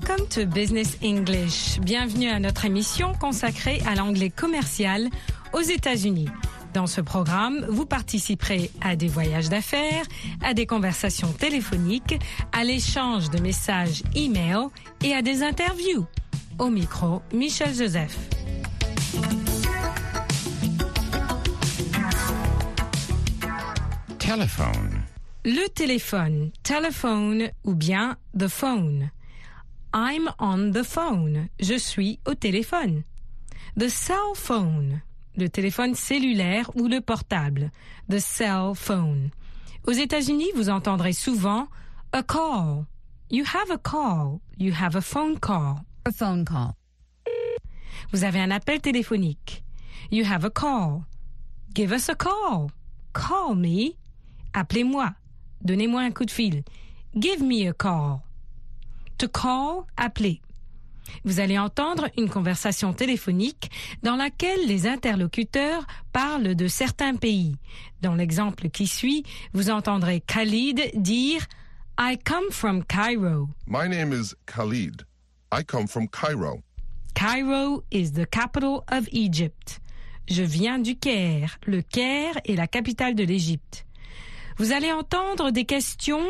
Welcome 0.00 0.28
to 0.28 0.46
Business 0.46 0.96
English. 1.02 1.80
Bienvenue 1.80 2.28
à 2.28 2.38
notre 2.38 2.64
émission 2.64 3.14
consacrée 3.14 3.82
à 3.84 3.96
l'anglais 3.96 4.30
commercial 4.30 5.08
aux 5.52 5.60
États-Unis. 5.60 6.28
Dans 6.72 6.86
ce 6.86 7.00
programme, 7.00 7.66
vous 7.68 7.84
participerez 7.84 8.70
à 8.80 8.94
des 8.94 9.08
voyages 9.08 9.48
d'affaires, 9.48 10.04
à 10.40 10.54
des 10.54 10.66
conversations 10.66 11.32
téléphoniques, 11.32 12.16
à 12.52 12.62
l'échange 12.62 13.28
de 13.30 13.40
messages 13.40 14.04
e-mail 14.14 14.68
et 15.02 15.14
à 15.14 15.22
des 15.22 15.42
interviews. 15.42 16.06
Au 16.60 16.68
micro, 16.68 17.20
Michel 17.32 17.74
Joseph. 17.74 18.16
Telephone. 24.20 25.02
Le 25.44 25.68
téléphone, 25.70 26.52
telephone 26.62 27.48
ou 27.64 27.74
bien 27.74 28.16
the 28.38 28.46
phone. 28.46 29.10
I'm 29.92 30.30
on 30.38 30.72
the 30.72 30.82
phone. 30.84 31.48
Je 31.60 31.78
suis 31.78 32.20
au 32.26 32.34
téléphone. 32.34 33.04
The 33.78 33.88
cell 33.88 34.34
phone. 34.34 35.00
Le 35.36 35.48
téléphone 35.48 35.94
cellulaire 35.94 36.70
ou 36.76 36.88
le 36.88 37.00
portable. 37.00 37.70
The 38.10 38.18
cell 38.18 38.74
phone. 38.74 39.30
Aux 39.86 39.92
États-Unis, 39.92 40.50
vous 40.54 40.68
entendrez 40.68 41.12
souvent 41.12 41.68
a 42.12 42.22
call. 42.22 42.86
You 43.30 43.44
have 43.44 43.70
a 43.70 43.78
call. 43.78 44.40
You 44.58 44.72
have 44.72 44.96
a 44.96 45.00
phone 45.00 45.38
call. 45.38 45.84
A 46.04 46.12
phone 46.12 46.44
call. 46.44 46.74
Vous 48.12 48.24
avez 48.24 48.40
un 48.40 48.50
appel 48.50 48.80
téléphonique. 48.80 49.62
You 50.10 50.24
have 50.24 50.44
a 50.44 50.50
call. 50.50 51.04
Give 51.74 51.92
us 51.92 52.08
a 52.08 52.14
call. 52.14 52.70
Call 53.12 53.54
me. 53.54 53.92
Appelez-moi. 54.54 55.14
Donnez-moi 55.62 56.02
un 56.02 56.10
coup 56.10 56.24
de 56.24 56.30
fil. 56.30 56.62
Give 57.14 57.42
me 57.42 57.68
a 57.68 57.72
call. 57.72 58.22
To 59.18 59.28
call, 59.28 59.84
appeler. 59.96 60.40
Vous 61.24 61.40
allez 61.40 61.58
entendre 61.58 62.08
une 62.16 62.28
conversation 62.28 62.92
téléphonique 62.92 63.70
dans 64.02 64.16
laquelle 64.16 64.66
les 64.66 64.86
interlocuteurs 64.86 65.86
parlent 66.12 66.54
de 66.54 66.68
certains 66.68 67.16
pays. 67.16 67.56
Dans 68.00 68.14
l'exemple 68.14 68.68
qui 68.68 68.86
suit, 68.86 69.24
vous 69.52 69.70
entendrez 69.70 70.20
Khalid 70.20 70.92
dire 70.94 71.46
I 71.98 72.16
come 72.24 72.50
from 72.50 72.84
Cairo. 72.84 73.48
My 73.66 73.88
name 73.88 74.12
is 74.12 74.34
Khalid. 74.46 75.02
I 75.52 75.64
come 75.64 75.88
from 75.88 76.08
Cairo. 76.08 76.62
Cairo 77.14 77.82
is 77.90 78.12
the 78.12 78.26
capital 78.26 78.84
of 78.88 79.08
Egypt. 79.10 79.80
Je 80.28 80.42
viens 80.42 80.78
du 80.78 80.96
Caire. 80.96 81.58
Le 81.66 81.82
Caire 81.82 82.38
est 82.44 82.54
la 82.54 82.68
capitale 82.68 83.16
de 83.16 83.24
l'Égypte. 83.24 83.84
Vous 84.58 84.72
allez 84.72 84.92
entendre 84.92 85.50
des 85.50 85.64
questions. 85.64 86.24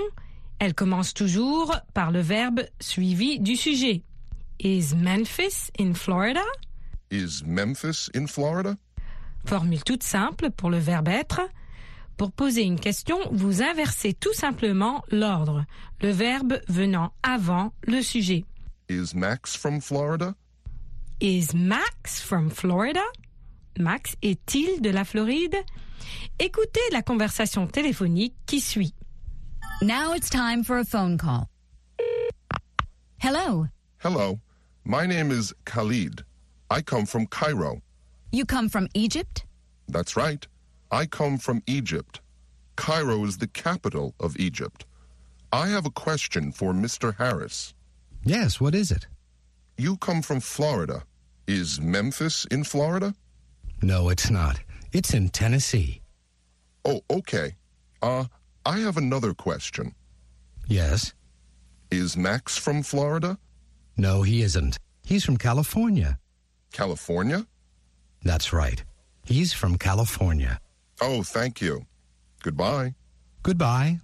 Elles 0.58 0.74
commencent 0.74 1.14
toujours 1.14 1.76
par 1.94 2.10
le 2.10 2.20
verbe 2.20 2.62
suivi 2.80 3.38
du 3.38 3.56
sujet. 3.56 4.02
Is 4.60 4.94
Memphis 4.96 5.70
in 5.78 5.94
Florida? 5.94 6.42
Is 7.10 7.44
Memphis 7.46 8.10
in 8.14 8.26
Florida? 8.26 8.76
Formule 9.46 9.84
toute 9.84 10.02
simple 10.02 10.50
pour 10.50 10.70
le 10.70 10.78
verbe 10.78 11.08
être. 11.08 11.40
Pour 12.16 12.32
poser 12.32 12.62
une 12.62 12.80
question, 12.80 13.16
vous 13.30 13.62
inversez 13.62 14.12
tout 14.12 14.34
simplement 14.34 15.04
l'ordre, 15.12 15.64
le 16.02 16.10
verbe 16.10 16.60
venant 16.68 17.12
avant 17.22 17.72
le 17.86 18.02
sujet. 18.02 18.44
Is 18.88 19.14
Max 19.14 19.56
from 19.56 19.80
Florida? 19.80 20.34
Is 21.20 21.54
Max 21.54 22.20
from 22.20 22.50
Florida? 22.50 23.04
Max 23.78 24.16
est-il 24.22 24.80
de 24.80 24.90
la 24.90 25.04
Floride? 25.04 25.56
Écoutez 26.40 26.80
la 26.90 27.02
conversation 27.02 27.68
téléphonique 27.68 28.34
qui 28.46 28.60
suit. 28.60 28.94
Now 29.80 30.12
it's 30.12 30.28
time 30.28 30.64
for 30.64 30.78
a 30.78 30.84
phone 30.84 31.18
call. 31.18 31.48
Hello. 33.18 33.68
Hello. 33.98 34.40
My 34.84 35.06
name 35.06 35.30
is 35.30 35.54
Khalid. 35.66 36.24
I 36.70 36.82
come 36.82 37.06
from 37.06 37.26
Cairo. 37.26 37.80
You 38.32 38.44
come 38.44 38.68
from 38.68 38.88
Egypt? 38.94 39.44
That's 39.86 40.16
right. 40.16 40.46
I 40.90 41.06
come 41.06 41.38
from 41.38 41.62
Egypt. 41.66 42.20
Cairo 42.76 43.24
is 43.24 43.38
the 43.38 43.46
capital 43.46 44.14
of 44.18 44.36
Egypt. 44.36 44.84
I 45.52 45.68
have 45.68 45.86
a 45.86 45.90
question 45.90 46.52
for 46.52 46.72
Mr. 46.72 47.16
Harris. 47.16 47.72
Yes, 48.24 48.60
what 48.60 48.74
is 48.74 48.90
it? 48.90 49.06
You 49.76 49.96
come 49.96 50.22
from 50.22 50.40
Florida. 50.40 51.04
Is 51.46 51.80
Memphis 51.80 52.44
in 52.50 52.64
Florida? 52.64 53.14
No, 53.80 54.08
it's 54.08 54.28
not. 54.28 54.58
It's 54.92 55.14
in 55.14 55.28
Tennessee. 55.28 56.02
Oh, 56.84 57.00
okay. 57.10 57.54
Uh, 58.02 58.24
I 58.66 58.78
have 58.78 58.96
another 58.96 59.34
question. 59.34 59.94
Yes? 60.66 61.14
Is 61.90 62.16
Max 62.16 62.58
from 62.58 62.82
Florida? 62.82 63.38
No, 63.96 64.22
he 64.22 64.42
isn't. 64.42 64.76
He's 65.04 65.24
from 65.24 65.36
California. 65.38 66.18
California? 66.72 67.46
That's 68.22 68.52
right. 68.52 68.84
He's 69.24 69.52
from 69.52 69.78
California. 69.78 70.60
Oh, 71.00 71.22
thank 71.22 71.60
you. 71.60 71.86
Goodbye. 72.42 72.94
Goodbye. 73.42 74.00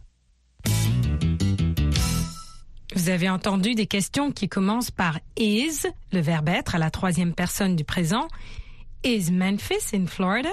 Vous 2.95 3.09
avez 3.09 3.29
entendu 3.29 3.75
des 3.75 3.87
questions 3.87 4.31
qui 4.31 4.49
commencent 4.49 4.93
par 4.93 5.19
is, 5.37 5.85
le 6.13 6.21
verbe 6.21 6.49
être 6.49 6.77
à 6.77 6.79
la 6.79 6.91
troisième 6.91 7.35
personne 7.35 7.75
du 7.75 7.85
présent. 7.85 8.29
Is 9.03 9.31
Memphis 9.31 9.93
in 9.93 10.07
Florida? 10.07 10.53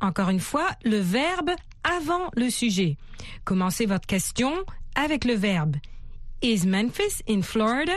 Encore 0.00 0.30
une 0.30 0.40
fois, 0.40 0.70
le 0.84 0.98
verbe 0.98 1.50
avant 1.84 2.30
le 2.36 2.50
sujet. 2.50 2.96
Commencez 3.44 3.86
votre 3.86 4.06
question 4.06 4.52
avec 4.94 5.24
le 5.24 5.34
verbe 5.34 5.76
Is 6.42 6.66
Memphis 6.66 7.22
in 7.28 7.42
Florida? 7.42 7.96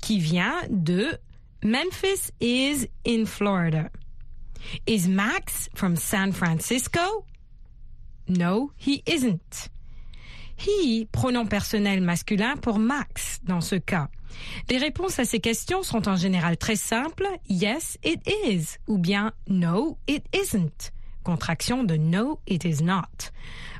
qui 0.00 0.18
vient 0.20 0.54
de 0.70 1.18
Memphis 1.62 2.30
is 2.40 2.88
in 3.04 3.26
Florida. 3.26 3.90
Is 4.86 5.08
Max 5.08 5.68
from 5.74 5.96
San 5.96 6.32
Francisco? 6.32 7.24
No, 8.28 8.70
he 8.76 9.02
isn't. 9.06 9.68
He, 10.56 11.06
pronom 11.12 11.48
personnel 11.48 12.00
masculin 12.00 12.56
pour 12.60 12.78
Max 12.78 13.40
dans 13.44 13.60
ce 13.60 13.76
cas. 13.76 14.08
Les 14.68 14.78
réponses 14.78 15.18
à 15.18 15.24
ces 15.24 15.40
questions 15.40 15.82
sont 15.82 16.08
en 16.08 16.16
général 16.16 16.56
très 16.56 16.76
simples. 16.76 17.26
Yes, 17.48 17.96
it 18.04 18.20
is. 18.26 18.78
Ou 18.86 18.98
bien 18.98 19.32
no, 19.48 19.98
it 20.06 20.24
isn't. 20.34 20.92
Contraction 21.28 21.84
de 21.84 21.98
no, 21.98 22.40
it 22.46 22.64
is 22.64 22.82
not. 22.82 23.30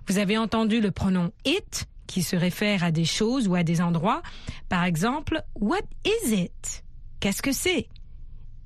Vous 0.07 0.19
avez 0.19 0.37
entendu 0.37 0.83
le 0.83 0.91
pronom 0.91 1.33
it 1.47 1.87
qui 2.07 2.23
se 2.23 2.37
réfère 2.37 2.85
à 2.85 2.91
des 2.91 3.07
choses 3.07 3.49
ou 3.49 3.55
à 3.55 3.63
des 3.63 3.81
endroits. 3.81 4.21
Par 4.69 4.85
exemple, 4.85 5.43
what 5.55 5.81
is 6.05 6.35
it? 6.35 6.85
Qu'est-ce 7.21 7.41
que 7.41 7.53
c'est? 7.53 7.89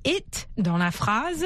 It 0.05 0.49
dans 0.59 0.79
la 0.79 0.91
phrase 0.91 1.45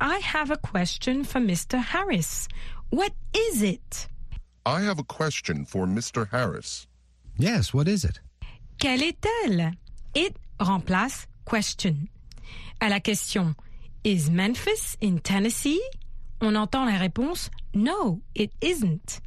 I 0.00 0.20
have 0.22 0.52
a 0.52 0.56
question 0.56 1.24
for 1.24 1.40
Mr. 1.40 1.76
Harris. 1.76 2.46
What 2.92 3.10
is 3.34 3.64
it? 3.64 4.08
I 4.64 4.80
have 4.82 5.00
a 5.00 5.02
question 5.02 5.64
for 5.64 5.88
Mr. 5.88 6.24
Harris. 6.30 6.86
Yes, 7.36 7.74
what 7.74 7.88
is 7.88 8.04
it? 8.04 8.20
Quelle 8.78 9.02
est-elle? 9.02 9.72
It 10.14 10.36
remplace 10.60 11.26
question. 11.46 12.06
À 12.80 12.88
la 12.88 13.00
question 13.00 13.56
Is 14.04 14.30
Memphis 14.30 14.96
in 15.02 15.18
Tennessee? 15.18 15.82
On 16.40 16.54
entend 16.54 16.84
la 16.84 16.98
réponse 16.98 17.50
No, 17.74 18.20
it 18.34 18.52
isn't. 18.62 19.20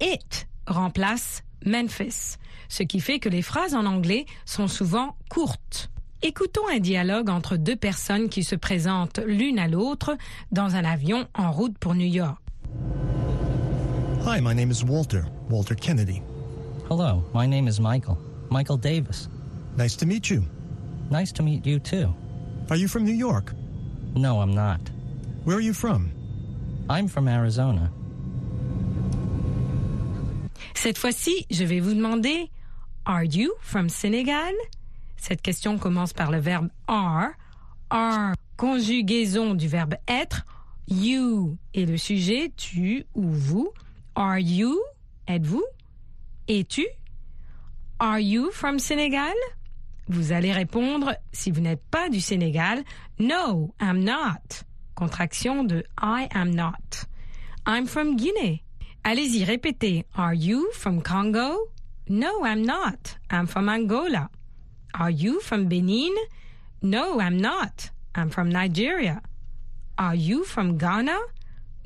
It 0.00 0.46
remplace 0.66 1.42
Memphis, 1.64 2.36
ce 2.68 2.82
qui 2.82 3.00
fait 3.00 3.18
que 3.18 3.28
les 3.28 3.42
phrases 3.42 3.74
en 3.74 3.86
anglais 3.86 4.26
sont 4.44 4.68
souvent 4.68 5.16
courtes. 5.30 5.90
Écoutons 6.22 6.66
un 6.72 6.78
dialogue 6.80 7.28
entre 7.28 7.56
deux 7.56 7.76
personnes 7.76 8.28
qui 8.28 8.44
se 8.44 8.56
présentent 8.56 9.20
l'une 9.26 9.58
à 9.58 9.68
l'autre 9.68 10.16
dans 10.52 10.74
un 10.74 10.84
avion 10.84 11.26
en 11.34 11.52
route 11.52 11.76
pour 11.78 11.94
New 11.94 12.06
York. 12.06 12.38
Hi, 14.26 14.40
my 14.40 14.54
name 14.54 14.70
is 14.70 14.82
Walter, 14.82 15.26
Walter 15.50 15.74
Kennedy. 15.74 16.22
Hello, 16.88 17.22
my 17.34 17.46
name 17.46 17.68
is 17.68 17.78
Michael. 17.78 18.18
Michael 18.50 18.78
Davis. 18.78 19.28
Nice 19.76 19.96
to 19.96 20.06
meet 20.06 20.30
you. 20.30 20.44
Nice 21.10 21.30
to 21.32 21.42
meet 21.42 21.66
you 21.66 21.78
too. 21.78 22.14
Are 22.70 22.76
you 22.76 22.88
from 22.88 23.04
New 23.04 23.12
York? 23.14 23.52
No, 24.14 24.40
I'm 24.40 24.54
not. 24.54 24.80
Where 25.44 25.56
are 25.58 25.60
you 25.60 25.74
from? 25.74 26.10
I'm 26.88 27.08
from 27.08 27.28
Arizona. 27.28 27.90
Cette 30.74 30.98
fois-ci, 30.98 31.46
je 31.50 31.64
vais 31.64 31.80
vous 31.80 31.94
demander 31.94 32.50
Are 33.06 33.24
you 33.24 33.52
from 33.60 33.88
Senegal? 33.88 34.52
Cette 35.16 35.40
question 35.40 35.78
commence 35.78 36.12
par 36.12 36.30
le 36.30 36.38
verbe 36.38 36.68
are. 36.86 37.30
Are, 37.90 38.34
conjugaison 38.56 39.54
du 39.54 39.68
verbe 39.68 39.94
être. 40.08 40.44
You 40.86 41.56
est 41.72 41.86
le 41.86 41.96
sujet, 41.96 42.52
tu 42.56 43.04
ou 43.14 43.22
vous. 43.30 43.72
Are 44.14 44.38
you? 44.38 44.78
Êtes-vous? 45.26 45.64
Es-tu? 46.48 46.86
Are 47.98 48.18
you 48.20 48.50
from 48.52 48.78
Senegal? 48.78 49.32
Vous 50.08 50.32
allez 50.32 50.52
répondre, 50.52 51.14
si 51.32 51.50
vous 51.50 51.62
n'êtes 51.62 51.82
pas 51.90 52.10
du 52.10 52.20
Sénégal, 52.20 52.84
No, 53.18 53.74
I'm 53.80 54.04
not. 54.04 54.64
Contraction 54.94 55.64
de 55.64 55.82
I 55.98 56.28
am 56.32 56.50
not. 56.52 57.04
I'm 57.66 57.86
from 57.86 58.16
Guinea. 58.16 58.62
Allez-y, 59.04 59.44
répétez. 59.44 60.04
Are 60.16 60.34
you 60.34 60.70
from 60.72 61.00
Congo? 61.00 61.68
No, 62.08 62.44
I'm 62.44 62.62
not. 62.62 63.16
I'm 63.30 63.46
from 63.46 63.68
Angola. 63.68 64.28
Are 64.98 65.10
you 65.10 65.40
from 65.40 65.68
Benin? 65.68 66.14
No, 66.82 67.20
I'm 67.20 67.38
not. 67.38 67.90
I'm 68.14 68.30
from 68.30 68.48
Nigeria. 68.50 69.22
Are 69.98 70.14
you 70.14 70.44
from 70.44 70.78
Ghana? 70.78 71.18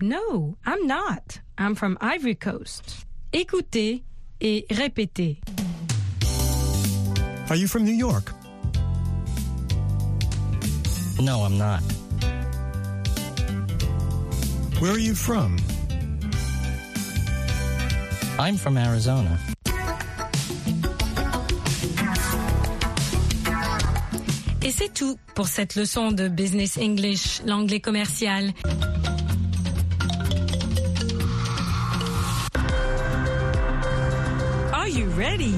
No, 0.00 0.56
I'm 0.66 0.86
not. 0.86 1.40
I'm 1.56 1.74
from 1.74 1.98
Ivory 2.00 2.34
Coast. 2.34 3.06
Écoutez 3.32 4.02
et 4.40 4.64
répétez. 4.70 5.38
Are 7.50 7.56
you 7.56 7.66
from 7.66 7.84
New 7.84 7.94
York? 7.94 8.32
No, 11.20 11.42
I'm 11.42 11.58
not. 11.58 11.82
Where 14.80 14.92
are 14.92 14.98
you 14.98 15.16
from? 15.16 15.56
I'm 18.38 18.56
from 18.56 18.76
Arizona. 18.78 19.36
Et 24.62 24.70
c'est 24.70 24.94
tout 24.94 25.18
pour 25.34 25.48
cette 25.48 25.74
leçon 25.74 26.12
de 26.12 26.28
Business 26.28 26.78
English, 26.78 27.42
l'anglais 27.44 27.80
commercial. 27.80 28.52
Are 34.72 34.88
you 34.88 35.10
ready? 35.16 35.54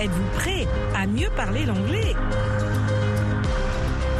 Êtes-vous 0.00 0.28
prêt 0.34 0.66
à 0.96 1.06
mieux 1.06 1.30
parler 1.36 1.64
l'anglais? 1.64 2.16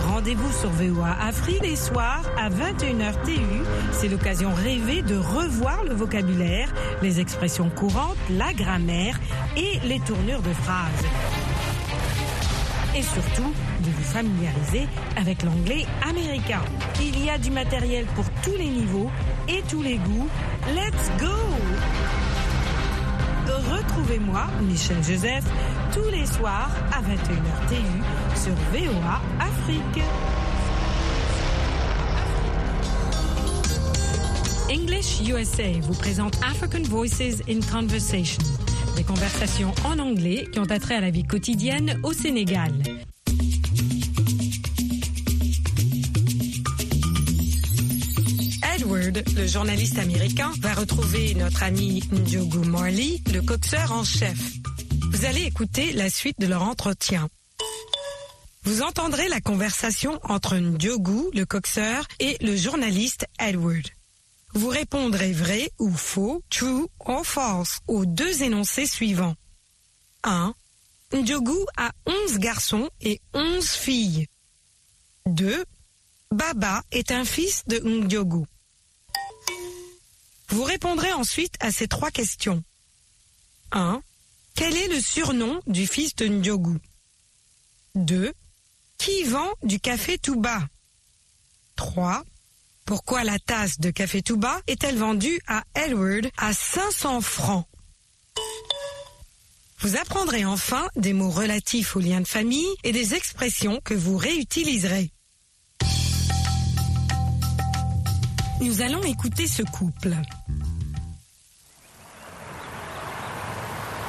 Rendez-vous 0.06 0.52
sur 0.52 0.70
VOA 0.70 1.10
Afrique 1.20 1.60
les 1.62 1.74
soirs 1.74 2.22
à 2.38 2.48
21h 2.50 3.14
TU. 3.24 3.63
C'est 3.96 4.08
l'occasion 4.08 4.52
rêvée 4.52 5.02
de 5.02 5.16
revoir 5.16 5.84
le 5.84 5.94
vocabulaire, 5.94 6.72
les 7.00 7.20
expressions 7.20 7.70
courantes, 7.70 8.16
la 8.28 8.52
grammaire 8.52 9.18
et 9.56 9.78
les 9.86 10.00
tournures 10.00 10.42
de 10.42 10.52
phrases. 10.52 11.04
Et 12.96 13.02
surtout, 13.02 13.52
de 13.80 13.90
vous 13.90 14.02
familiariser 14.02 14.86
avec 15.16 15.42
l'anglais 15.42 15.86
américain. 16.08 16.60
Il 17.00 17.24
y 17.24 17.30
a 17.30 17.38
du 17.38 17.50
matériel 17.50 18.06
pour 18.14 18.24
tous 18.42 18.56
les 18.56 18.68
niveaux 18.68 19.10
et 19.48 19.62
tous 19.68 19.82
les 19.82 19.96
goûts. 19.96 20.28
Let's 20.74 21.10
go! 21.20 21.34
Retrouvez-moi, 23.70 24.46
Michel 24.62 25.02
Joseph, 25.02 25.44
tous 25.92 26.10
les 26.10 26.26
soirs 26.26 26.70
à 26.92 27.00
21h 27.00 27.68
TU 27.68 28.40
sur 28.42 28.54
VOA 28.72 29.20
Afrique. 29.40 30.04
English 34.70 35.20
USA 35.28 35.78
vous 35.82 35.94
présente 35.94 36.36
African 36.42 36.82
Voices 36.82 37.42
in 37.48 37.60
Conversation, 37.60 38.42
des 38.96 39.04
conversations 39.04 39.74
en 39.84 39.98
anglais 39.98 40.48
qui 40.52 40.58
ont 40.58 40.70
attrait 40.70 40.94
à 40.96 41.00
la 41.00 41.10
vie 41.10 41.24
quotidienne 41.24 42.00
au 42.02 42.14
Sénégal. 42.14 42.72
Edward, 48.74 49.22
le 49.36 49.46
journaliste 49.46 49.98
américain, 49.98 50.50
va 50.60 50.72
retrouver 50.72 51.34
notre 51.34 51.62
ami 51.62 52.02
Ndiogu 52.10 52.66
Marley, 52.66 53.20
le 53.34 53.42
coxeur 53.42 53.92
en 53.92 54.02
chef. 54.02 54.38
Vous 55.12 55.26
allez 55.26 55.42
écouter 55.42 55.92
la 55.92 56.08
suite 56.08 56.40
de 56.40 56.46
leur 56.46 56.62
entretien. 56.62 57.28
Vous 58.64 58.80
entendrez 58.80 59.28
la 59.28 59.42
conversation 59.42 60.18
entre 60.22 60.56
Ndiogu, 60.56 61.28
le 61.34 61.44
coxeur, 61.44 62.06
et 62.18 62.38
le 62.40 62.56
journaliste 62.56 63.26
Edward. 63.38 63.84
Vous 64.54 64.68
répondrez 64.68 65.32
vrai 65.32 65.72
ou 65.80 65.90
faux, 65.92 66.42
true 66.48 66.86
ou 67.06 67.24
false 67.24 67.80
aux 67.88 68.06
deux 68.06 68.44
énoncés 68.44 68.86
suivants. 68.86 69.34
1. 70.22 70.54
Ndiogu 71.12 71.58
a 71.76 71.92
11 72.06 72.38
garçons 72.38 72.88
et 73.00 73.20
11 73.34 73.68
filles. 73.68 74.28
2. 75.26 75.64
Baba 76.30 76.84
est 76.92 77.10
un 77.10 77.24
fils 77.24 77.64
de 77.66 77.78
Ndiogu. 77.78 78.44
Vous 80.48 80.62
répondrez 80.62 81.12
ensuite 81.12 81.56
à 81.58 81.72
ces 81.72 81.88
trois 81.88 82.12
questions. 82.12 82.62
1. 83.72 84.02
Quel 84.54 84.76
est 84.76 84.88
le 84.88 85.00
surnom 85.00 85.60
du 85.66 85.86
fils 85.86 86.14
de 86.14 86.26
Ndiogu? 86.26 86.78
2. 87.96 88.32
Qui 88.98 89.24
vend 89.24 89.50
du 89.64 89.80
café 89.80 90.16
tout 90.16 90.40
bas? 90.40 90.62
3. 91.74 92.24
Pourquoi 92.84 93.24
la 93.24 93.38
tasse 93.38 93.80
de 93.80 93.90
café 93.90 94.20
tout 94.20 94.36
bas 94.36 94.60
est-elle 94.66 94.98
vendue 94.98 95.40
à 95.46 95.64
Edward 95.74 96.28
à 96.36 96.52
500 96.52 97.22
francs? 97.22 97.64
Vous 99.80 99.96
apprendrez 99.96 100.44
enfin 100.44 100.86
des 100.94 101.14
mots 101.14 101.30
relatifs 101.30 101.96
aux 101.96 102.00
liens 102.00 102.20
de 102.20 102.26
famille 102.26 102.68
et 102.84 102.92
des 102.92 103.14
expressions 103.14 103.80
que 103.82 103.94
vous 103.94 104.18
réutiliserez. 104.18 105.10
Nous 108.60 108.82
allons 108.82 109.02
écouter 109.02 109.46
ce 109.46 109.62
couple. 109.62 110.14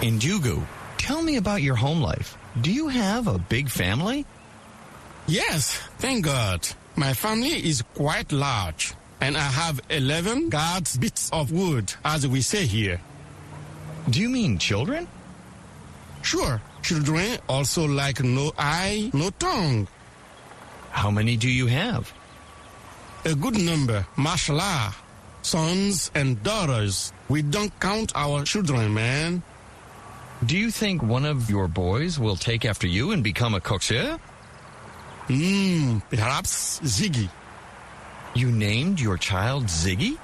Indugu, 0.03 0.59
tell 0.97 1.23
me 1.23 1.37
about 1.37 1.61
your 1.61 1.77
home 1.81 2.01
life. 2.01 2.37
Do 2.61 2.71
you 2.71 2.89
have 2.89 3.27
a 3.29 3.37
big 3.49 3.69
family? 3.69 4.25
Yes, 5.27 5.79
thank 5.99 6.25
God. 6.25 6.67
My 6.97 7.13
family 7.13 7.49
is 7.67 7.81
quite 7.93 8.31
large, 8.31 8.93
and 9.19 9.35
I 9.35 9.41
have 9.41 9.81
11 9.89 10.49
guards 10.49 10.97
bits 10.97 11.29
of 11.31 11.51
wood, 11.51 11.93
as 12.05 12.25
we 12.25 12.41
say 12.41 12.65
here. 12.65 13.01
Do 14.09 14.21
you 14.21 14.29
mean 14.29 14.57
children? 14.57 15.07
Sure, 16.21 16.61
children 16.83 17.37
also 17.49 17.85
like 17.85 18.23
no 18.23 18.53
eye, 18.57 19.11
no 19.13 19.29
tongue. 19.31 19.87
How 20.91 21.11
many 21.11 21.35
do 21.35 21.49
you 21.49 21.67
have? 21.67 22.13
A 23.25 23.35
good 23.35 23.59
number, 23.59 24.07
mashallah. 24.17 24.95
Sons 25.41 26.11
and 26.15 26.41
daughters. 26.43 27.11
We 27.27 27.41
don't 27.41 27.77
count 27.79 28.13
our 28.15 28.43
children, 28.45 28.93
man. 28.93 29.43
Do 30.45 30.57
you 30.57 30.71
think 30.71 31.03
one 31.03 31.25
of 31.25 31.49
your 31.49 31.67
boys 31.67 32.19
will 32.19 32.35
take 32.35 32.65
after 32.65 32.87
you 32.87 33.11
and 33.11 33.23
become 33.23 33.53
a 33.53 33.59
coxeur? 33.59 34.19
Hmm, 35.27 35.99
perhaps 36.09 36.79
Ziggy. 36.81 37.29
You 38.35 38.51
named 38.51 38.99
your 38.99 39.17
child 39.17 39.65
Ziggy? 39.65 40.17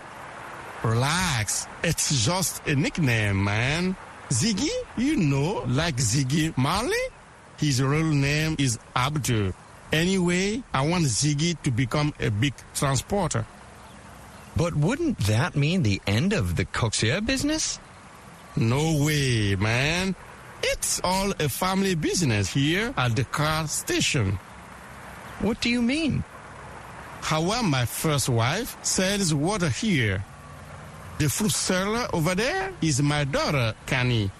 Relax. 0.83 1.67
It's 1.83 2.25
just 2.25 2.65
a 2.67 2.75
nickname, 2.75 3.43
man. 3.43 3.95
Ziggy, 4.29 4.69
you 4.97 5.17
know, 5.17 5.63
like 5.67 5.95
Ziggy 5.95 6.55
Marley? 6.57 7.05
His 7.57 7.81
real 7.81 8.03
name 8.03 8.55
is 8.59 8.79
Abdul. 8.95 9.53
Anyway, 9.91 10.63
I 10.73 10.87
want 10.87 11.05
Ziggy 11.05 11.61
to 11.63 11.71
become 11.71 12.13
a 12.19 12.29
big 12.29 12.53
transporter. 12.73 13.45
But 14.55 14.75
wouldn't 14.75 15.17
that 15.19 15.55
mean 15.55 15.83
the 15.83 16.01
end 16.05 16.33
of 16.33 16.55
the 16.55 16.65
coxeur 16.65 17.21
business? 17.25 17.79
No 18.55 19.03
way, 19.03 19.55
man. 19.55 20.15
It's 20.63 21.01
all 21.03 21.31
a 21.39 21.49
family 21.49 21.95
business 21.95 22.53
here 22.53 22.93
at 22.97 23.15
the 23.15 23.23
car 23.23 23.67
station. 23.67 24.39
What 25.41 25.59
do 25.61 25.69
you 25.69 25.81
mean? 25.81 26.23
How 27.21 27.61
my 27.61 27.85
first 27.85 28.29
wife 28.29 28.77
sells 28.83 29.33
water 29.33 29.69
here. 29.69 30.23
The 31.19 31.29
fruit 31.29 31.51
seller 31.51 32.07
over 32.13 32.35
there 32.35 32.71
is 32.81 33.01
my 33.01 33.23
daughter, 33.23 33.73
Kani. 33.85 34.31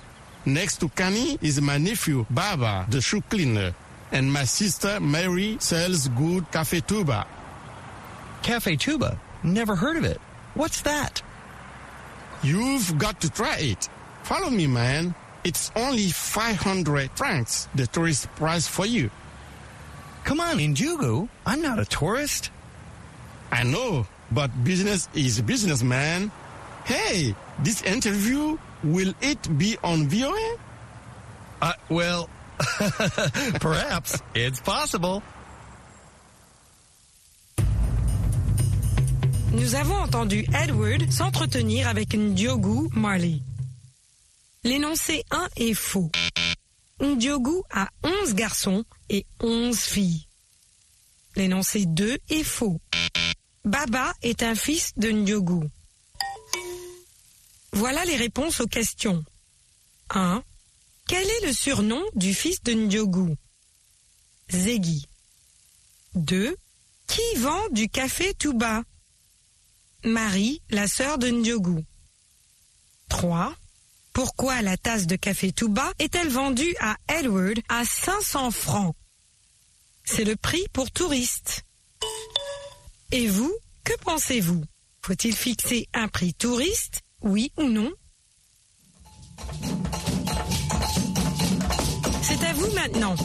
Next 0.46 0.80
to 0.80 0.90
Kani 0.90 1.38
is 1.44 1.62
my 1.62 1.78
nephew, 1.78 2.26
Baba, 2.30 2.86
the 2.90 3.02
shoe 3.02 3.22
cleaner. 3.22 3.74
And 4.12 4.32
my 4.32 4.44
sister, 4.44 5.00
Mary, 5.00 5.58
sells 5.60 6.08
good 6.10 6.52
cafe 6.52 6.82
tuba. 6.82 7.26
Cafe 8.42 8.76
Tuba? 8.76 9.20
Never 9.44 9.76
heard 9.76 9.98
of 9.98 10.04
it. 10.04 10.20
What's 10.56 10.82
that? 10.82 11.22
You've 12.44 12.98
got 12.98 13.22
to 13.22 13.30
try 13.30 13.58
it. 13.58 13.88
Follow 14.24 14.50
me, 14.50 14.66
man. 14.66 15.14
It's 15.44 15.72
only 15.76 16.10
500 16.10 17.12
francs, 17.12 17.68
the 17.76 17.88
tourist 17.88 18.28
price 18.36 18.68
for 18.68 18.86
you. 18.86 19.10
Come 20.24 20.40
on, 20.40 20.58
Injugu. 20.60 21.28
I'm 21.46 21.62
not 21.62 21.80
a 21.80 21.86
tourist. 21.86 22.52
I 23.52 23.64
know, 23.64 24.06
but 24.32 24.50
business 24.64 25.10
is 25.14 25.42
business, 25.42 25.84
man. 25.84 26.32
Hey, 26.86 27.36
this 27.60 27.82
interview, 27.84 28.58
will 28.84 29.14
it 29.22 29.58
be 29.58 29.78
on 29.84 30.08
VOA? 30.08 30.58
Uh, 31.62 31.74
well, 31.90 32.30
perhaps. 33.60 34.22
It's 34.34 34.60
possible. 34.62 35.22
Nous 39.54 39.76
avons 39.76 39.98
entendu 39.98 40.46
Edward 40.54 41.12
s'entretenir 41.12 41.88
avec 41.90 42.14
Ndiogu 42.14 42.90
Marley. 42.96 43.42
L'énoncé 44.64 45.26
1 45.32 45.50
est 45.58 45.74
faux. 45.74 46.10
Ndiogu 47.02 47.64
a 47.72 47.90
11 48.04 48.36
garçons 48.36 48.86
et 49.10 49.26
11 49.40 49.78
filles. 49.80 50.28
L'énoncé 51.36 51.86
2 51.86 52.20
est 52.30 52.44
faux. 52.44 52.80
Baba 53.66 54.14
est 54.22 54.44
un 54.44 54.56
fils 54.56 54.92
de 54.98 55.10
Ndiogu. 55.12 55.68
Voilà 57.74 58.06
les 58.06 58.16
réponses 58.16 58.60
aux 58.60 58.68
questions. 58.68 59.24
1. 60.12 60.44
Quel 61.08 61.28
est 61.28 61.46
le 61.48 61.54
surnom 61.54 62.02
du 62.16 62.34
fils 62.34 62.62
de 62.64 62.74
Ndiogu? 62.74 63.36
Ziggy 64.52 65.08
2. 66.16 66.56
Qui 67.08 67.36
vend 67.38 67.68
du 67.72 67.90
café 67.90 68.34
tout 68.36 68.54
bas? 68.54 68.84
Marie, 70.04 70.62
la 70.70 70.88
sœur 70.88 71.18
de 71.18 71.30
Ndiogu. 71.30 71.84
3. 73.10 73.56
Pourquoi 74.14 74.62
la 74.62 74.78
tasse 74.78 75.08
de 75.08 75.16
café 75.16 75.52
tout 75.52 75.70
bas 75.70 75.94
est-elle 76.00 76.30
vendue 76.30 76.76
à 76.80 76.98
Edward 77.08 77.60
à 77.70 77.86
500 77.86 78.52
francs? 78.52 78.96
C'est 80.04 80.26
le 80.26 80.36
prix 80.36 80.66
pour 80.74 80.92
touristes. 80.92 81.64
Et 83.12 83.28
vous, 83.28 83.54
que 83.84 83.94
pensez-vous? 84.02 84.64
Faut-il 85.02 85.36
fixer 85.36 85.88
un 85.94 86.08
prix 86.08 86.34
touriste, 86.34 87.02
oui 87.22 87.52
ou 87.58 87.64
non? 87.64 87.92
C'est 92.22 92.44
à 92.46 92.54
vous 92.54 92.72
maintenant. 92.74 93.16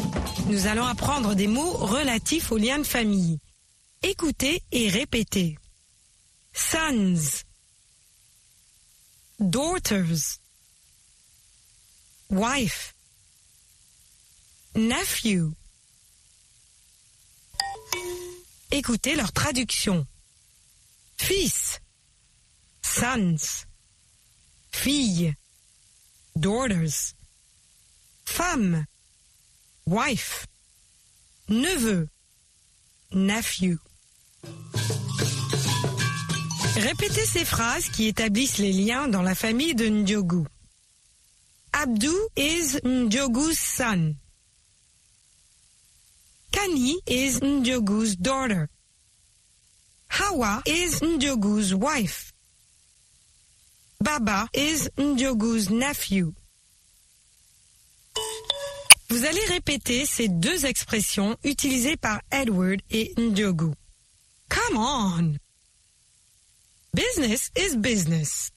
Nous 0.47 0.67
allons 0.67 0.87
apprendre 0.87 1.35
des 1.35 1.49
mots 1.49 1.73
relatifs 1.73 2.53
aux 2.53 2.59
liens 2.59 2.79
de 2.79 2.85
famille. 2.85 3.41
Écoutez 4.03 4.63
et 4.71 4.89
répétez. 4.89 5.59
Sons, 6.53 7.43
daughters, 9.41 10.39
wife, 12.31 12.95
nephew. 14.75 15.53
Écoutez 18.71 19.15
leur 19.15 19.33
traduction. 19.33 20.07
Fils, 21.17 21.81
sons, 22.83 23.65
fille, 24.71 25.35
daughters, 26.35 27.15
femme, 28.25 28.85
wife, 29.87 30.47
neveu, 31.49 32.09
nephew. 33.13 33.79
Répétez 36.77 37.25
ces 37.25 37.45
phrases 37.45 37.89
qui 37.89 38.07
établissent 38.07 38.59
les 38.59 38.73
liens 38.73 39.09
dans 39.09 39.23
la 39.23 39.35
famille 39.35 39.75
de 39.75 39.87
Ndiogu. 39.87 40.45
Abdou 41.79 42.29
is 42.35 42.81
Ndiogu's 42.83 43.59
son. 43.59 44.17
Kani 46.51 46.95
is 47.07 47.41
Ndiogu's 47.41 48.17
daughter. 48.17 48.71
Hawa 50.09 50.63
is 50.65 51.01
Ndiogu's 51.01 51.75
wife. 51.75 52.33
Baba 54.01 54.49
is 54.55 54.89
Ndiogu's 54.97 55.69
nephew. 55.69 56.33
Vous 59.11 59.25
allez 59.27 59.45
répéter 59.51 60.07
ces 60.07 60.29
deux 60.29 60.65
expressions 60.65 61.37
utilisées 61.45 61.99
par 61.99 62.23
Edward 62.33 62.81
et 62.91 63.13
Ndiogu. 63.19 63.75
Come 64.49 64.79
on! 64.79 65.37
Business 66.95 67.51
is 67.55 67.77
business. 67.77 68.51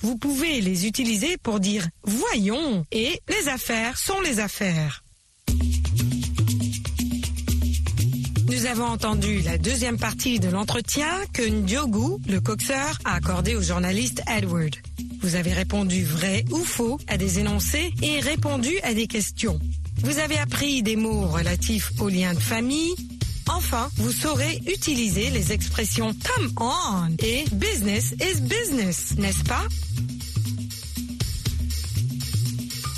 Vous 0.00 0.16
pouvez 0.16 0.60
les 0.60 0.86
utiliser 0.86 1.36
pour 1.38 1.58
dire 1.58 1.86
voyons 2.04 2.86
et 2.92 3.20
les 3.28 3.48
affaires 3.48 3.98
sont 3.98 4.20
les 4.20 4.38
affaires. 4.38 5.02
Nous 8.48 8.66
avons 8.66 8.84
entendu 8.84 9.40
la 9.40 9.58
deuxième 9.58 9.98
partie 9.98 10.38
de 10.38 10.48
l'entretien 10.48 11.08
que 11.32 11.42
Ndiogu, 11.42 12.22
le 12.28 12.40
coxeur, 12.40 12.98
a 13.04 13.14
accordé 13.14 13.56
au 13.56 13.62
journaliste 13.62 14.22
Edward. 14.28 14.74
Vous 15.20 15.34
avez 15.34 15.52
répondu 15.52 16.04
vrai 16.04 16.44
ou 16.52 16.58
faux 16.58 16.98
à 17.08 17.16
des 17.16 17.40
énoncés 17.40 17.92
et 18.00 18.20
répondu 18.20 18.78
à 18.84 18.94
des 18.94 19.08
questions. 19.08 19.58
Vous 20.02 20.18
avez 20.20 20.38
appris 20.38 20.82
des 20.82 20.94
mots 20.94 21.26
relatifs 21.26 21.90
aux 22.00 22.08
liens 22.08 22.34
de 22.34 22.38
famille. 22.38 22.94
Enfin, 23.48 23.88
vous 23.96 24.12
saurez 24.12 24.60
utiliser 24.66 25.30
les 25.30 25.52
expressions 25.52 26.14
come 26.24 26.52
on 26.58 27.08
et 27.22 27.44
business 27.52 28.12
is 28.20 28.40
business, 28.42 29.14
n'est-ce 29.16 29.44
pas? 29.44 29.64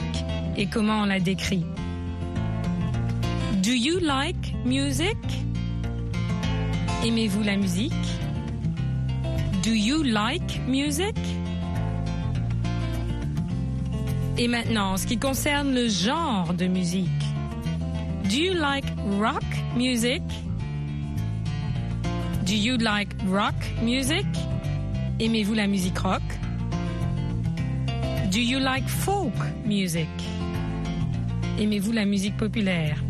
et 0.56 0.68
comment 0.68 1.02
on 1.02 1.06
la 1.06 1.20
décrit. 1.20 1.66
Do 3.64 3.72
you 3.72 4.00
like 4.00 4.47
music? 4.68 5.18
Aimez-vous 7.04 7.42
la 7.42 7.56
musique? 7.56 7.94
Do 9.64 9.72
you 9.72 10.04
like 10.04 10.60
music? 10.68 11.16
Et 14.38 14.48
maintenant, 14.50 14.92
en 14.94 14.98
ce 14.98 15.08
qui 15.08 15.18
concerne 15.18 15.74
le 15.74 15.88
genre 15.88 16.54
de 16.54 16.68
musique. 16.68 17.08
Do 18.26 18.36
you 18.36 18.54
like 18.54 18.86
rock 19.20 19.44
music? 19.78 20.22
Do 22.46 22.54
you 22.54 22.78
like 22.78 23.10
rock 23.30 23.56
music? 23.82 24.26
Aimez-vous 25.20 25.54
la 25.54 25.68
musique 25.68 25.98
rock? 25.98 26.22
Do 28.32 28.40
you 28.40 28.60
like 28.60 28.88
folk 28.88 29.34
music? 29.66 30.10
Aimez-vous 31.58 31.94
la 31.94 32.06
musique 32.06 32.36
populaire? 32.36 33.07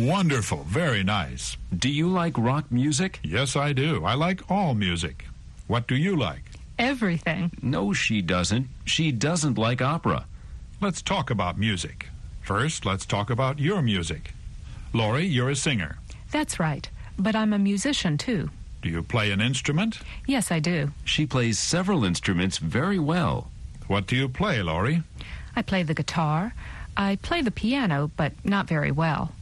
Wonderful. 0.00 0.64
Very 0.64 1.04
nice. 1.04 1.58
Do 1.76 1.90
you 1.90 2.08
like 2.08 2.38
rock 2.38 2.72
music? 2.72 3.20
Yes, 3.22 3.54
I 3.54 3.74
do. 3.74 4.02
I 4.02 4.14
like 4.14 4.50
all 4.50 4.72
music. 4.72 5.26
What 5.66 5.86
do 5.86 5.94
you 5.94 6.16
like? 6.16 6.42
Everything. 6.78 7.50
No, 7.60 7.92
she 7.92 8.22
doesn't. 8.22 8.68
She 8.86 9.12
doesn't 9.12 9.58
like 9.58 9.82
opera. 9.82 10.24
Let's 10.80 11.02
talk 11.02 11.28
about 11.28 11.58
music. 11.58 12.06
First, 12.40 12.86
let's 12.86 13.04
talk 13.04 13.28
about 13.28 13.58
your 13.58 13.82
music. 13.82 14.32
Laurie, 14.94 15.26
you're 15.26 15.50
a 15.50 15.54
singer. 15.56 15.98
That's 16.30 16.58
right. 16.58 16.88
But 17.18 17.36
I'm 17.36 17.52
a 17.52 17.58
musician 17.58 18.16
too. 18.16 18.48
Do 18.80 18.88
you 18.88 19.02
play 19.02 19.30
an 19.30 19.42
instrument? 19.42 19.98
Yes, 20.26 20.50
I 20.50 20.60
do. 20.60 20.92
She 21.04 21.26
plays 21.26 21.58
several 21.58 22.06
instruments 22.06 22.56
very 22.56 22.98
well. 22.98 23.50
What 23.86 24.06
do 24.06 24.16
you 24.16 24.30
play, 24.30 24.62
Laurie? 24.62 25.02
I 25.54 25.60
play 25.60 25.82
the 25.82 25.92
guitar. 25.92 26.54
I 26.96 27.16
play 27.16 27.42
the 27.42 27.50
piano, 27.50 28.10
but 28.16 28.32
not 28.46 28.66
very 28.66 28.90
well. 28.90 29.32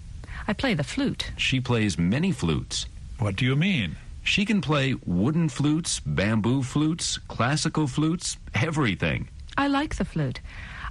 I 0.48 0.54
play 0.54 0.72
the 0.72 0.82
flute. 0.82 1.30
She 1.36 1.60
plays 1.60 1.98
many 1.98 2.32
flutes. 2.32 2.86
What 3.18 3.36
do 3.36 3.44
you 3.44 3.54
mean? 3.54 3.96
She 4.24 4.46
can 4.46 4.62
play 4.62 4.94
wooden 5.04 5.50
flutes, 5.50 6.00
bamboo 6.00 6.62
flutes, 6.62 7.18
classical 7.28 7.86
flutes, 7.86 8.38
everything. 8.54 9.28
I 9.58 9.66
like 9.68 9.96
the 9.96 10.06
flute. 10.06 10.40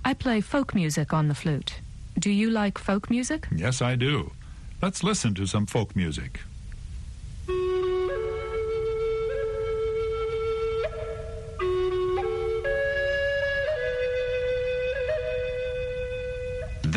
I 0.05 0.13
play 0.13 0.41
folk 0.41 0.75
music 0.75 1.11
on 1.11 1.27
the 1.27 1.33
flute. 1.33 1.79
Do 2.19 2.29
you 2.29 2.51
like 2.51 2.77
folk 2.77 3.09
music? 3.09 3.47
Yes, 3.51 3.81
I 3.81 3.95
do. 3.95 4.31
Let's 4.79 5.03
listen 5.03 5.33
to 5.35 5.47
some 5.47 5.65
folk 5.65 5.95
music. 5.95 6.39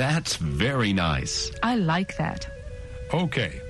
That's 0.01 0.37
very 0.37 0.95
nice. 0.95 1.53
I 1.63 1.77
like 1.77 2.17
that. 2.17 2.49
Okay. 3.13 3.61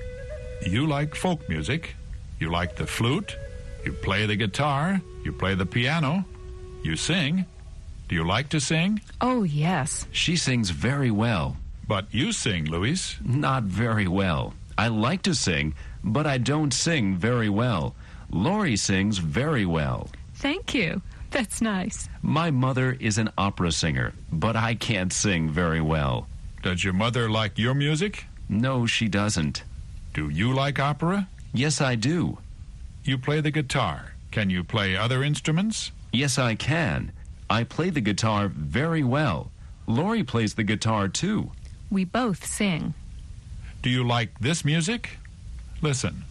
You 0.65 0.87
like 0.87 1.17
folk 1.17 1.49
music. 1.49 1.97
You 2.39 2.53
like 2.53 2.77
the 2.77 2.87
flute. 2.87 3.37
You 3.85 3.93
play 3.93 4.27
the 4.27 4.37
guitar. 4.37 5.01
You 5.25 5.33
play 5.33 5.57
the 5.57 5.67
piano. 5.67 6.25
You 6.85 6.95
sing. 6.95 7.47
Do 8.09 8.15
you 8.15 8.25
like 8.25 8.49
to 8.51 8.61
sing? 8.61 9.01
Oh, 9.21 9.43
yes. 9.43 10.07
She 10.13 10.37
sings 10.37 10.71
very 10.71 11.11
well. 11.11 11.57
But 11.89 12.07
you 12.13 12.31
sing, 12.31 12.67
Luis. 12.67 13.17
Not 13.25 13.65
very 13.65 14.07
well. 14.07 14.55
I 14.79 14.87
like 14.87 15.23
to 15.23 15.35
sing, 15.35 15.75
but 16.05 16.29
I 16.29 16.39
don't 16.39 16.73
sing 16.73 17.17
very 17.17 17.49
well. 17.49 17.97
Laurie 18.31 18.77
sings 18.77 19.19
very 19.19 19.67
well. 19.67 20.09
Thank 20.35 20.75
you. 20.75 21.03
That's 21.41 21.63
nice. 21.63 22.09
My 22.23 22.51
mother 22.51 22.97
is 22.99 23.19
an 23.19 23.31
opera 23.39 23.71
singer, 23.73 24.13
but 24.33 24.57
I 24.57 24.75
can't 24.75 25.13
sing 25.13 25.49
very 25.49 25.81
well. 25.81 26.27
Does 26.63 26.83
your 26.83 26.93
mother 26.93 27.31
like 27.31 27.59
your 27.59 27.75
music? 27.75 28.27
No, 28.49 28.85
she 28.87 29.09
doesn't. 29.09 29.63
Do 30.13 30.29
you 30.29 30.53
like 30.53 30.81
opera? 30.81 31.29
Yes, 31.55 31.81
I 31.81 31.95
do. 31.95 32.39
You 33.05 33.17
play 33.17 33.41
the 33.41 33.51
guitar. 33.53 34.13
Can 34.33 34.51
you 34.51 34.65
play 34.65 34.97
other 34.97 35.23
instruments? 35.23 35.93
Yes, 36.13 36.39
I 36.39 36.57
can. 36.57 37.13
I 37.49 37.65
play 37.65 37.91
the 37.91 38.01
guitar 38.01 38.49
very 38.49 39.05
well. 39.05 39.51
Laurie 39.87 40.25
plays 40.25 40.55
the 40.55 40.65
guitar 40.65 41.09
too. 41.09 41.51
We 41.91 42.05
both 42.05 42.45
sing. 42.45 42.95
Do 43.83 43.91
you 43.91 44.05
like 44.05 44.39
this 44.41 44.65
music? 44.65 45.19
Listen. 45.81 46.25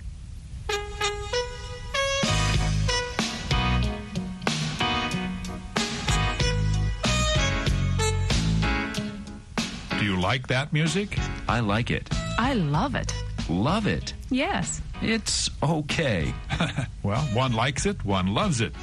You 10.20 10.24
like 10.26 10.48
that 10.48 10.74
music? 10.74 11.18
I 11.48 11.62
like 11.62 11.92
it. 11.92 12.10
I 12.38 12.54
love 12.54 12.96
it. 12.96 13.14
Love 13.50 13.88
it. 13.88 14.14
Yes. 14.30 14.82
It's 15.02 15.50
okay. 15.64 16.34
well, 17.04 17.22
one 17.34 17.54
likes 17.54 17.86
it, 17.86 18.04
one 18.04 18.34
loves 18.34 18.60
it. 18.60 18.74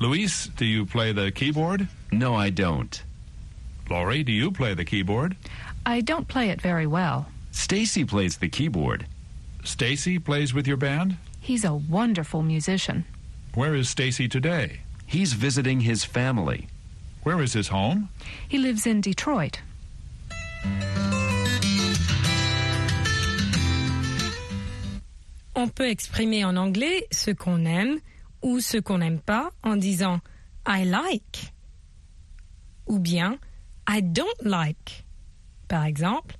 Luis, 0.00 0.48
do 0.56 0.64
you 0.64 0.84
play 0.84 1.12
the 1.12 1.30
keyboard? 1.30 1.88
No, 2.10 2.34
I 2.34 2.50
don't. 2.50 3.02
Laurie, 3.88 4.24
do 4.24 4.32
you 4.32 4.50
play 4.50 4.74
the 4.74 4.84
keyboard? 4.84 5.36
I 5.86 6.00
don't 6.00 6.26
play 6.26 6.50
it 6.50 6.60
very 6.60 6.86
well. 6.86 7.26
Stacy 7.52 8.04
plays 8.04 8.38
the 8.38 8.48
keyboard. 8.48 9.06
Stacy 9.62 10.18
plays 10.18 10.52
with 10.52 10.66
your 10.66 10.76
band? 10.76 11.16
He's 11.40 11.64
a 11.64 11.74
wonderful 11.74 12.42
musician. 12.42 13.04
Where 13.54 13.74
is 13.74 13.88
Stacy 13.88 14.26
today? 14.28 14.80
He's 15.06 15.34
visiting 15.34 15.80
his 15.80 16.04
family. 16.04 16.66
Where 17.22 17.40
is 17.40 17.52
his 17.52 17.68
home? 17.68 18.08
He 18.48 18.58
lives 18.58 18.86
in 18.86 19.00
Detroit. 19.00 19.60
On 25.54 25.68
peut 25.68 25.88
exprimer 25.88 26.44
en 26.44 26.56
anglais 26.56 27.06
ce 27.10 27.30
qu'on 27.30 27.64
aime 27.64 27.98
ou 28.42 28.60
ce 28.60 28.76
qu'on 28.76 28.98
n'aime 28.98 29.20
pas 29.20 29.50
en 29.62 29.76
disant 29.76 30.20
I 30.66 30.84
like 30.84 31.52
ou 32.86 32.98
bien 32.98 33.38
I 33.88 34.02
don't 34.02 34.42
like. 34.42 35.04
Par 35.68 35.84
exemple, 35.84 36.36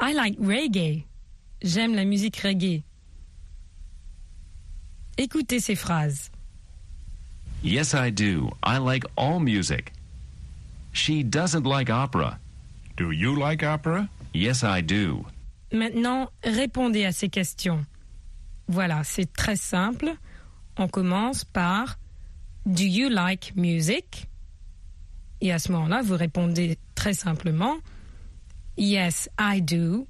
I 0.00 0.12
like 0.14 0.38
reggae. 0.38 1.04
J'aime 1.62 1.94
la 1.94 2.04
musique 2.04 2.36
reggae. 2.36 2.82
Écoutez 5.16 5.60
ces 5.60 5.74
phrases. 5.74 6.30
Yes, 7.62 7.92
I 7.92 8.10
do. 8.10 8.50
I 8.62 8.78
like 8.78 9.04
all 9.16 9.40
music. 9.40 9.92
She 10.92 11.24
doesn't 11.24 11.66
like 11.66 11.90
opera. 11.90 12.38
Do 12.98 13.12
you 13.12 13.36
like 13.36 13.62
opera? 13.62 14.08
Yes, 14.34 14.64
I 14.64 14.82
do. 14.82 15.24
Maintenant, 15.72 16.30
répondez 16.42 17.04
à 17.04 17.12
ces 17.12 17.28
questions. 17.28 17.86
Voilà, 18.66 19.04
c'est 19.04 19.32
très 19.32 19.54
simple. 19.54 20.10
On 20.76 20.88
commence 20.88 21.44
par 21.44 21.96
Do 22.66 22.82
you 22.82 23.08
like 23.08 23.54
music? 23.54 24.28
Et 25.40 25.52
à 25.52 25.60
ce 25.60 25.70
moment-là, 25.70 26.02
vous 26.02 26.16
répondez 26.16 26.76
très 26.96 27.14
simplement 27.14 27.76
Yes, 28.76 29.28
I 29.38 29.62
do. 29.62 30.08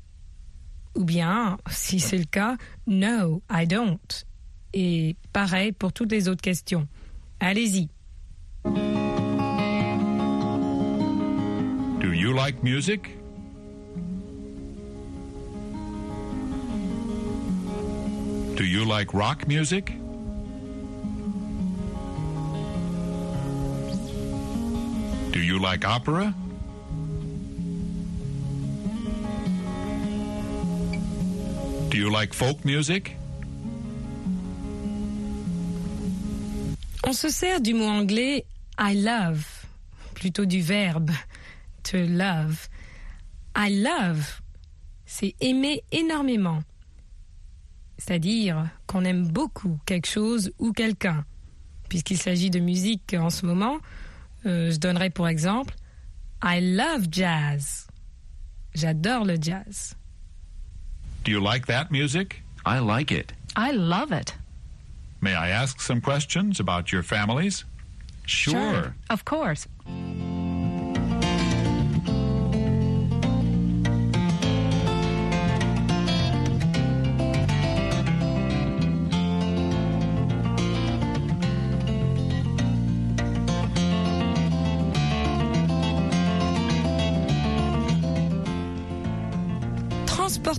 Ou 0.94 1.04
bien, 1.04 1.58
si 1.68 2.00
c'est 2.00 2.16
le 2.16 2.24
cas, 2.24 2.56
No, 2.86 3.42
I 3.50 3.66
don't. 3.66 4.24
Et 4.72 5.14
pareil 5.34 5.72
pour 5.72 5.92
toutes 5.92 6.10
les 6.10 6.28
autres 6.28 6.40
questions. 6.40 6.88
Allez-y. 7.38 7.90
You 12.28 12.34
like 12.34 12.62
music? 12.62 13.16
Do 18.54 18.64
you 18.64 18.84
like 18.84 19.14
rock 19.14 19.48
music? 19.48 19.86
Do 25.32 25.40
you 25.40 25.58
like 25.58 25.86
opera? 25.86 26.34
Do 31.88 31.96
you 31.96 32.10
like 32.10 32.34
folk 32.34 32.62
music? 32.62 33.16
On 37.04 37.14
se 37.14 37.30
sert 37.30 37.62
du 37.62 37.72
mot 37.72 37.88
anglais 37.88 38.44
I 38.78 38.94
love, 38.94 39.46
plutôt 40.14 40.44
du 40.44 40.60
verbe 40.60 41.10
to 41.90 41.98
love. 41.98 42.68
I 43.56 43.70
love, 43.82 44.40
c'est 45.06 45.34
aimer 45.40 45.82
énormément. 45.92 46.62
C'est-à-dire 47.98 48.68
qu'on 48.86 49.04
aime 49.04 49.26
beaucoup 49.28 49.78
quelque 49.86 50.06
chose 50.06 50.52
ou 50.58 50.72
quelqu'un. 50.72 51.24
Puisqu'il 51.88 52.18
s'agit 52.18 52.50
de 52.50 52.60
musique 52.60 53.14
en 53.18 53.30
ce 53.30 53.44
moment, 53.46 53.78
euh, 54.46 54.70
je 54.70 54.78
donnerai 54.78 55.10
pour 55.10 55.26
exemple 55.26 55.74
I 56.42 56.60
love 56.60 57.08
jazz. 57.10 57.86
J'adore 58.74 59.24
le 59.24 59.36
jazz. 59.40 59.96
Do 61.24 61.32
you 61.32 61.40
like 61.40 61.66
that 61.66 61.90
music? 61.90 62.42
I 62.64 62.78
like 62.78 63.10
it. 63.10 63.32
I 63.56 63.72
love 63.72 64.12
it. 64.12 64.36
May 65.20 65.34
I 65.34 65.50
ask 65.50 65.80
some 65.80 66.00
questions 66.00 66.60
about 66.60 66.92
your 66.92 67.02
families? 67.02 67.64
Sure. 68.26 68.94
Of 69.10 69.24
course. 69.24 69.66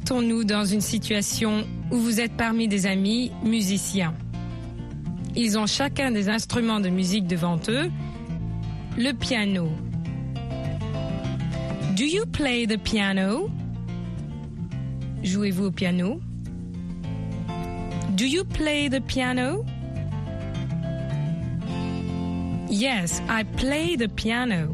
Transportons-nous 0.10 0.43
dans 0.43 0.65
une 0.65 0.82
situation 0.82 1.67
où 1.91 1.98
vous 1.98 2.19
êtes 2.19 2.36
parmi 2.36 2.67
des 2.67 2.88
amis 2.88 3.32
musiciens. 3.43 4.15
Ils 5.36 5.56
ont 5.60 5.67
chacun 5.67 6.10
des 6.10 6.30
instruments 6.30 6.80
de 6.80 6.89
musique 6.89 7.28
devant 7.28 7.60
eux. 7.67 7.91
Le 8.98 9.12
piano. 9.12 9.69
Do 11.95 12.06
you 12.06 12.26
play 12.26 12.65
the 12.65 12.80
piano? 12.82 13.52
Jouez-vous 15.22 15.65
au 15.65 15.72
piano? 15.72 16.19
Do 18.17 18.26
you 18.26 18.43
play 18.45 18.89
the 18.89 19.02
piano? 19.02 19.63
Yes, 22.67 23.22
I 23.30 23.43
play 23.58 23.95
the 23.95 24.08
piano. 24.08 24.74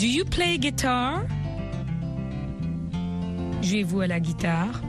Do 0.00 0.08
you 0.08 0.24
play 0.24 0.58
guitar? 0.58 1.22
Jouez-vous 3.62 4.00
à 4.00 4.06
la 4.06 4.20
guitare? 4.20 4.80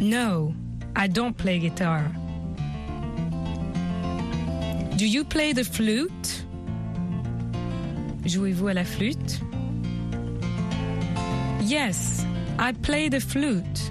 No, 0.00 0.54
I 0.96 1.08
don't 1.08 1.36
play 1.36 1.58
guitar. 1.58 2.02
Do 4.96 5.06
you 5.06 5.24
play 5.24 5.52
the 5.52 5.64
flute? 5.64 6.46
Jouez-vous 8.24 8.68
à 8.68 8.74
la 8.74 8.84
flûte? 8.84 9.40
Yes, 11.60 12.24
I 12.58 12.72
play 12.72 13.08
the 13.08 13.20
flute. 13.20 13.90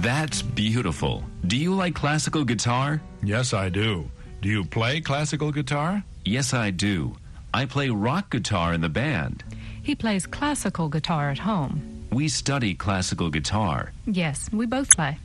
That's 0.00 0.42
beautiful. 0.42 1.22
Do 1.46 1.56
you 1.56 1.74
like 1.74 1.94
classical 1.94 2.44
guitar? 2.44 3.02
Yes, 3.22 3.52
I 3.52 3.68
do. 3.68 4.10
Do 4.42 4.48
you 4.48 4.64
play 4.64 5.00
classical 5.02 5.52
guitar? 5.52 6.02
Yes, 6.24 6.54
I 6.54 6.70
do. 6.70 7.16
I 7.52 7.66
play 7.66 7.90
rock 7.90 8.30
guitar 8.30 8.72
in 8.72 8.80
the 8.80 8.88
band. 8.88 9.44
He 9.82 9.94
plays 9.94 10.26
classical 10.26 10.88
guitar 10.88 11.30
at 11.30 11.38
home. 11.38 11.80
We 12.10 12.28
study 12.28 12.74
classical 12.74 13.28
guitar. 13.30 13.92
Yes, 14.06 14.48
we 14.52 14.66
both 14.66 14.96
play. 14.96 15.18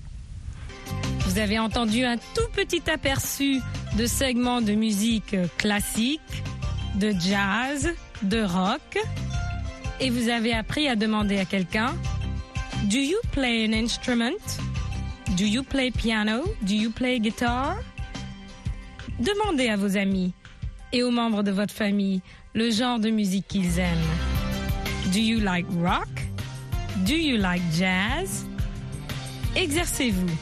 Vous 1.25 1.37
avez 1.39 1.57
entendu 1.59 2.03
un 2.03 2.17
tout 2.35 2.47
petit 2.53 2.89
aperçu 2.89 3.61
de 3.97 4.05
segments 4.05 4.61
de 4.61 4.75
musique 4.75 5.35
classique, 5.57 6.43
de 6.99 7.11
jazz, 7.11 7.89
de 8.21 8.43
rock. 8.43 8.97
Et 9.99 10.09
vous 10.09 10.27
avez 10.29 10.53
appris 10.53 10.87
à 10.89 10.95
demander 10.95 11.39
à 11.39 11.45
quelqu'un 11.45 11.95
Do 12.89 12.97
you 12.97 13.19
play 13.31 13.65
an 13.65 13.73
instrument? 13.73 14.59
Do 15.37 15.45
you 15.45 15.63
play 15.63 15.89
piano? 15.89 16.43
Do 16.63 16.75
you 16.75 16.91
play 16.91 17.19
guitar? 17.19 17.77
Demandez 19.19 19.69
à 19.69 19.77
vos 19.77 19.97
amis 19.97 20.33
et 20.91 21.03
aux 21.03 21.11
membres 21.11 21.43
de 21.43 21.51
votre 21.51 21.73
famille 21.73 22.21
le 22.53 22.71
genre 22.71 22.99
de 22.99 23.09
musique 23.09 23.47
qu'ils 23.47 23.79
aiment. 23.79 23.97
Do 25.11 25.19
you 25.19 25.39
like 25.39 25.65
rock? 25.81 26.07
Do 27.05 27.13
you 27.13 27.37
like 27.37 27.61
jazz? 27.73 28.45
Exercez-vous. 29.55 30.37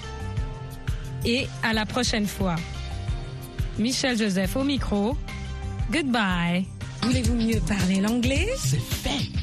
Et 1.26 1.48
à 1.64 1.74
la 1.74 1.86
prochaine 1.86 2.28
fois. 2.28 2.56
Michel 3.80 4.18
Joseph 4.18 4.56
au 4.56 4.64
micro. 4.64 5.18
Goodbye. 5.92 6.66
Voulez-vous 7.02 7.36
mieux 7.36 7.60
parler 7.62 8.02
l'anglais? 8.02 8.50
C'est 8.58 8.80
fait. 8.80 9.43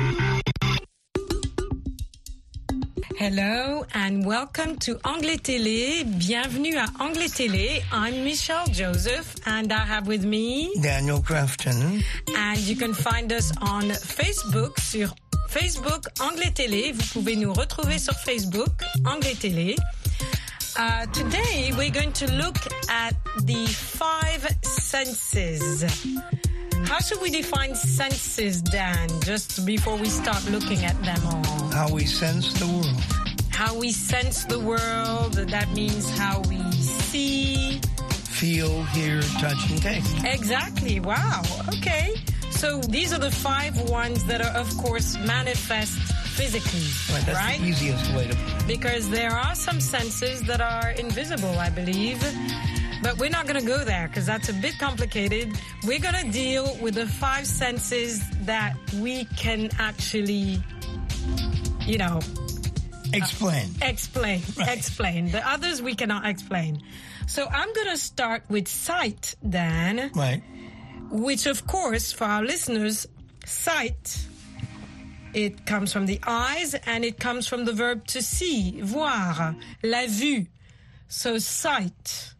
Hello 3.21 3.85
and 3.93 4.25
welcome 4.25 4.77
to 4.77 4.97
Anglais 5.03 5.37
Télé. 5.37 6.03
Bienvenue 6.03 6.75
à 6.77 6.87
Anglais 6.99 7.29
Télé. 7.29 7.83
I'm 7.91 8.23
Michelle 8.23 8.65
Joseph 8.73 9.35
and 9.45 9.71
I 9.71 9.85
have 9.85 10.07
with 10.07 10.25
me 10.25 10.71
Daniel 10.81 11.19
Crafton. 11.21 12.01
and 12.35 12.57
you 12.61 12.75
can 12.75 12.95
find 12.95 13.31
us 13.31 13.51
on 13.61 13.91
Facebook 13.91 14.79
sur 14.79 15.13
Facebook 15.49 16.07
Anglais 16.19 16.49
Télé. 16.51 16.93
Vous 16.93 17.05
pouvez 17.13 17.35
nous 17.35 17.53
retrouver 17.53 17.99
sur 17.99 18.15
Facebook 18.15 18.81
Anglais 19.05 19.35
Télé. 19.39 19.75
Uh, 20.79 21.05
today 21.13 21.71
we're 21.77 21.91
going 21.91 22.13
to 22.13 22.25
look 22.37 22.57
at 22.89 23.13
the 23.45 23.67
five 23.67 24.47
senses. 24.63 25.85
How 26.85 26.99
should 26.99 27.21
we 27.21 27.29
define 27.29 27.75
senses, 27.75 28.61
Dan, 28.61 29.07
just 29.21 29.65
before 29.65 29.97
we 29.97 30.07
start 30.09 30.43
looking 30.51 30.83
at 30.85 31.01
them 31.03 31.19
all? 31.25 31.69
How 31.71 31.89
we 31.91 32.05
sense 32.05 32.53
the 32.59 32.67
world. 32.67 32.95
How 33.49 33.77
we 33.77 33.91
sense 33.91 34.45
the 34.45 34.59
world, 34.59 35.33
that 35.33 35.71
means 35.73 36.09
how 36.17 36.41
we 36.49 36.59
see. 36.73 37.79
Feel, 38.25 38.83
hear, 38.85 39.21
touch, 39.39 39.69
and 39.69 39.81
taste. 39.81 40.15
Exactly, 40.25 40.99
wow, 40.99 41.41
okay. 41.77 42.15
So 42.49 42.79
these 42.81 43.13
are 43.13 43.19
the 43.19 43.31
five 43.31 43.79
ones 43.89 44.23
that 44.25 44.41
are, 44.41 44.55
of 44.59 44.75
course, 44.77 45.17
manifest 45.25 45.97
physically, 46.37 46.87
Right, 47.13 47.25
that's 47.25 47.37
right? 47.37 47.59
the 47.59 47.67
easiest 47.67 48.13
way 48.13 48.27
to 48.27 48.37
Because 48.67 49.09
there 49.09 49.31
are 49.31 49.53
some 49.55 49.79
senses 49.81 50.41
that 50.43 50.61
are 50.61 50.91
invisible, 50.91 51.57
I 51.59 51.69
believe. 51.69 52.21
But 53.01 53.17
we're 53.17 53.29
not 53.29 53.47
going 53.47 53.59
to 53.59 53.65
go 53.65 53.83
there 53.83 54.07
because 54.07 54.25
that's 54.25 54.49
a 54.49 54.53
bit 54.53 54.77
complicated. 54.77 55.57
We're 55.85 55.99
going 55.99 56.15
to 56.23 56.29
deal 56.31 56.77
with 56.81 56.95
the 56.95 57.07
five 57.07 57.47
senses 57.47 58.21
that 58.45 58.75
we 58.99 59.25
can 59.37 59.69
actually, 59.79 60.61
you 61.81 61.97
know, 61.97 62.19
explain. 63.13 63.69
Uh, 63.81 63.85
explain. 63.87 64.41
Explain. 64.59 65.31
The 65.31 65.47
others 65.47 65.81
we 65.81 65.95
cannot 65.95 66.27
explain. 66.27 66.81
So 67.27 67.47
I'm 67.47 67.73
going 67.73 67.87
to 67.89 67.97
start 67.97 68.43
with 68.49 68.67
sight, 68.67 69.35
Dan, 69.47 70.11
Right. 70.13 70.43
which, 71.09 71.47
of 71.47 71.65
course, 71.65 72.11
for 72.11 72.25
our 72.25 72.43
listeners, 72.43 73.07
sight. 73.45 74.27
It 75.33 75.65
comes 75.65 75.93
from 75.93 76.05
the 76.07 76.19
eyes 76.27 76.73
and 76.85 77.05
it 77.05 77.17
comes 77.17 77.47
from 77.47 77.63
the 77.65 77.71
verb 77.73 78.05
to 78.07 78.21
see, 78.21 78.81
voir, 78.81 79.55
la 79.81 80.05
vue. 80.07 80.45
So 81.07 81.37
sight. 81.39 82.33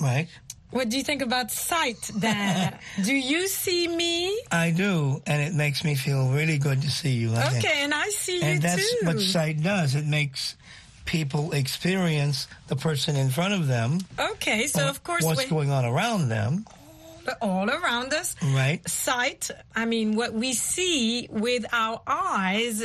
Right. 0.00 0.28
What 0.70 0.88
do 0.88 0.96
you 0.96 1.04
think 1.04 1.20
about 1.20 1.50
sight, 1.50 2.10
Dan? 2.18 2.78
do 3.04 3.14
you 3.14 3.46
see 3.46 3.86
me? 3.88 4.40
I 4.50 4.70
do, 4.70 5.20
and 5.26 5.42
it 5.42 5.54
makes 5.54 5.84
me 5.84 5.94
feel 5.94 6.30
really 6.30 6.56
good 6.56 6.80
to 6.80 6.90
see 6.90 7.12
you. 7.12 7.34
I 7.34 7.42
think. 7.48 7.64
Okay, 7.64 7.84
and 7.84 7.92
I 7.92 8.08
see 8.08 8.36
you 8.36 8.40
too. 8.40 8.46
And 8.46 8.62
that's 8.62 9.04
what 9.04 9.20
sight 9.20 9.62
does. 9.62 9.94
It 9.94 10.06
makes 10.06 10.56
people 11.04 11.52
experience 11.52 12.48
the 12.68 12.76
person 12.76 13.16
in 13.16 13.28
front 13.28 13.52
of 13.52 13.66
them. 13.66 14.00
Okay, 14.18 14.66
so 14.66 14.88
of 14.88 15.04
course, 15.04 15.22
what's 15.24 15.44
going 15.46 15.70
on 15.70 15.84
around 15.84 16.28
them. 16.28 16.64
all 17.42 17.68
around 17.68 18.14
us. 18.14 18.34
Right. 18.42 18.80
Sight, 18.88 19.50
I 19.76 19.84
mean, 19.84 20.16
what 20.16 20.32
we 20.32 20.54
see 20.54 21.28
with 21.30 21.66
our 21.72 22.00
eyes, 22.06 22.82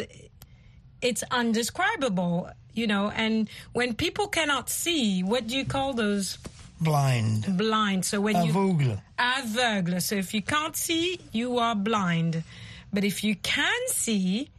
it's 1.01 1.23
undescribable, 1.31 2.49
you 2.73 2.85
know. 2.87 3.11
And 3.15 3.49
when 3.71 3.93
people 3.93 4.27
cannot 4.27 4.69
see, 4.69 5.23
what 5.23 5.47
do 5.47 5.55
you 5.57 5.65
call 5.65 5.93
those? 5.93 6.37
Blind. 6.79 7.57
Blind. 7.57 8.05
So 8.05 8.21
when 8.21 8.45
you 8.45 8.53
Aveugle. 8.53 9.01
aveugle. 9.17 10.01
So 10.01 10.15
if 10.15 10.33
you 10.33 10.41
can't 10.41 10.75
see, 10.75 11.19
you 11.31 11.57
are 11.57 11.75
blind. 11.75 12.43
But 12.93 13.03
if 13.03 13.23
you 13.23 13.35
can 13.35 13.79
see, 13.87 14.49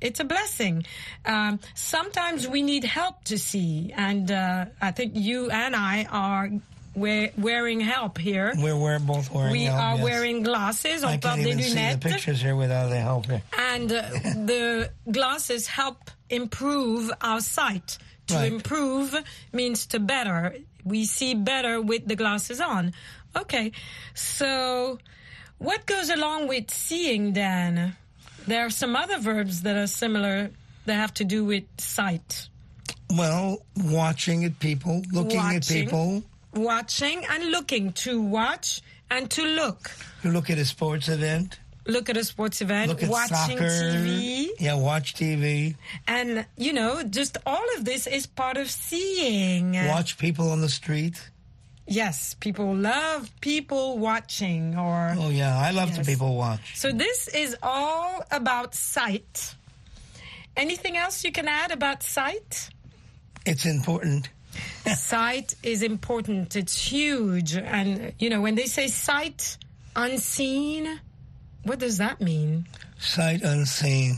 it's 0.00 0.20
a 0.20 0.24
blessing. 0.24 0.84
Um, 1.24 1.58
sometimes 1.74 2.46
we 2.46 2.62
need 2.62 2.84
help 2.84 3.24
to 3.24 3.38
see, 3.38 3.92
and 3.96 4.30
uh, 4.30 4.66
I 4.80 4.90
think 4.92 5.12
you 5.16 5.50
and 5.50 5.74
I 5.74 6.04
are 6.10 6.50
we- 6.94 7.30
wearing 7.38 7.80
help 7.80 8.18
here. 8.18 8.52
We're, 8.56 8.76
we're 8.76 8.98
both 8.98 9.32
wearing 9.32 9.52
we 9.52 9.64
help, 9.64 9.80
are 9.80 9.94
yes. 9.96 10.04
wearing 10.04 10.42
glasses. 10.42 11.02
I 11.02 11.16
can't 11.16 11.40
even 11.40 11.60
see 11.62 11.74
the 11.92 11.98
pictures 12.00 12.40
here 12.40 12.54
without 12.56 12.88
the 12.90 13.00
help. 13.00 13.26
here. 13.26 13.42
And 13.58 13.90
uh, 13.90 14.02
the 14.52 14.90
glasses 15.10 15.66
help 15.66 16.10
improve 16.30 17.10
our 17.22 17.40
sight. 17.40 17.98
To 18.28 18.34
Right. 18.34 18.52
improve 18.52 19.14
means 19.52 19.86
to 19.88 20.00
better. 20.00 20.56
We 20.86 21.04
see 21.04 21.34
better 21.34 21.82
with 21.82 22.06
the 22.06 22.14
glasses 22.14 22.60
on. 22.60 22.94
Okay. 23.36 23.72
So 24.14 24.98
what 25.58 25.84
goes 25.84 26.08
along 26.10 26.48
with 26.48 26.70
seeing 26.70 27.32
then? 27.32 27.96
There 28.46 28.64
are 28.64 28.70
some 28.70 28.94
other 28.94 29.18
verbs 29.18 29.62
that 29.62 29.76
are 29.76 29.88
similar 29.88 30.50
that 30.86 30.94
have 30.94 31.12
to 31.14 31.24
do 31.24 31.44
with 31.44 31.64
sight. 31.78 32.48
Well, 33.10 33.58
watching 33.76 34.44
at 34.44 34.58
people, 34.60 35.02
looking 35.12 35.40
at 35.40 35.66
people. 35.66 36.22
Watching 36.54 37.24
and 37.28 37.50
looking. 37.50 37.92
To 37.92 38.22
watch 38.22 38.80
and 39.10 39.28
to 39.32 39.42
look. 39.42 39.90
You 40.22 40.30
look 40.30 40.48
at 40.50 40.58
a 40.58 40.64
sports 40.64 41.08
event. 41.08 41.58
Look 41.88 42.08
at 42.10 42.16
a 42.16 42.24
sports 42.24 42.60
event, 42.60 42.88
Look 42.88 43.02
at 43.02 43.08
watching 43.08 43.36
soccer. 43.58 43.68
TV. 43.68 44.48
Yeah, 44.58 44.74
watch 44.74 45.14
TV. 45.14 45.76
And, 46.08 46.44
you 46.56 46.72
know, 46.72 47.02
just 47.04 47.36
all 47.46 47.64
of 47.76 47.84
this 47.84 48.06
is 48.08 48.26
part 48.26 48.56
of 48.56 48.68
seeing. 48.70 49.72
Watch 49.86 50.18
people 50.18 50.50
on 50.50 50.60
the 50.60 50.68
street. 50.68 51.30
Yes, 51.86 52.34
people 52.40 52.74
love 52.74 53.30
people 53.40 53.98
watching 53.98 54.76
or. 54.76 55.14
Oh 55.16 55.30
yeah, 55.30 55.56
I 55.56 55.70
love 55.70 55.90
Yes. 55.90 55.98
the 55.98 56.04
people 56.12 56.34
watch. 56.34 56.76
So 56.76 56.90
this 56.90 57.28
is 57.28 57.56
all 57.62 58.24
about 58.32 58.74
sight. 58.74 59.54
Anything 60.56 60.96
else 60.96 61.22
you 61.22 61.30
can 61.30 61.46
add 61.46 61.70
about 61.70 62.02
sight? 62.02 62.70
It's 63.44 63.64
important. 63.66 64.28
sight 64.96 65.54
is 65.62 65.82
important. 65.82 66.56
It's 66.56 66.76
huge. 66.90 67.54
And, 67.54 68.12
you 68.18 68.30
know, 68.30 68.40
when 68.40 68.56
they 68.56 68.66
say 68.66 68.88
sight 68.88 69.56
unseen, 69.94 70.98
what 71.66 71.78
does 71.78 71.98
that 71.98 72.20
mean? 72.20 72.66
Sight 72.98 73.42
unseen. 73.42 74.16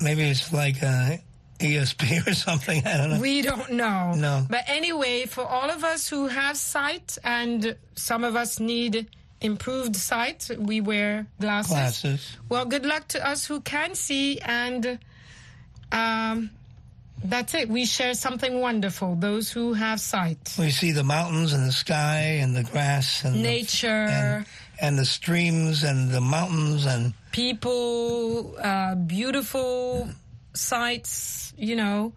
Maybe 0.00 0.22
it's 0.22 0.52
like 0.52 0.82
uh, 0.82 1.16
ESP 1.58 2.26
or 2.26 2.34
something. 2.34 2.86
I 2.86 2.96
don't 2.96 3.10
know. 3.10 3.20
We 3.20 3.42
don't 3.42 3.72
know. 3.72 4.12
No. 4.16 4.46
But 4.48 4.64
anyway, 4.68 5.26
for 5.26 5.44
all 5.44 5.70
of 5.70 5.84
us 5.84 6.08
who 6.08 6.26
have 6.28 6.56
sight 6.56 7.18
and 7.24 7.76
some 7.94 8.24
of 8.24 8.36
us 8.36 8.60
need 8.60 9.08
improved 9.40 9.96
sight, 9.96 10.50
we 10.58 10.80
wear 10.80 11.26
glasses. 11.40 11.70
Glasses. 11.72 12.36
Well, 12.48 12.64
good 12.64 12.86
luck 12.86 13.08
to 13.08 13.26
us 13.28 13.44
who 13.46 13.60
can 13.60 13.94
see 13.94 14.38
and 14.40 14.98
um, 15.92 16.50
That's 17.24 17.54
it. 17.54 17.68
We 17.68 17.84
share 17.86 18.14
something 18.14 18.60
wonderful. 18.60 19.16
Those 19.16 19.50
who 19.50 19.72
have 19.74 19.98
sight. 20.00 20.54
We 20.58 20.70
see 20.70 20.92
the 20.92 21.02
mountains 21.04 21.52
and 21.52 21.66
the 21.66 21.72
sky 21.72 22.38
and 22.42 22.54
the 22.54 22.62
grass 22.62 23.24
and 23.24 23.34
the- 23.36 23.42
Nature. 23.42 23.88
and, 23.88 24.46
and 24.80 24.98
the 24.98 25.04
streams 25.04 25.82
and 25.82 26.10
the 26.10 26.20
mountains 26.20 26.86
and 26.86 27.12
people, 27.32 28.56
uh, 28.58 28.94
beautiful 28.94 30.08
sights, 30.54 31.52
you 31.56 31.76
know. 31.76 32.12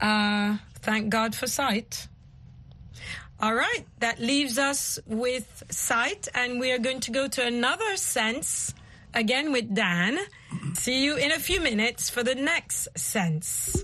Uh, 0.00 0.56
thank 0.80 1.10
God 1.10 1.34
for 1.34 1.46
sight. 1.46 2.08
All 3.40 3.54
right, 3.54 3.86
that 4.00 4.18
leaves 4.18 4.58
us 4.58 4.98
with 5.06 5.62
sight, 5.70 6.28
and 6.34 6.60
we 6.60 6.72
are 6.72 6.78
going 6.78 7.00
to 7.00 7.10
go 7.10 7.26
to 7.26 7.46
another 7.46 7.96
sense 7.96 8.74
again 9.14 9.50
with 9.52 9.74
Dan. 9.74 10.18
See 10.74 11.04
you 11.04 11.16
in 11.16 11.32
a 11.32 11.38
few 11.38 11.60
minutes 11.60 12.10
for 12.10 12.22
the 12.22 12.34
next 12.34 12.88
sense. 12.98 13.82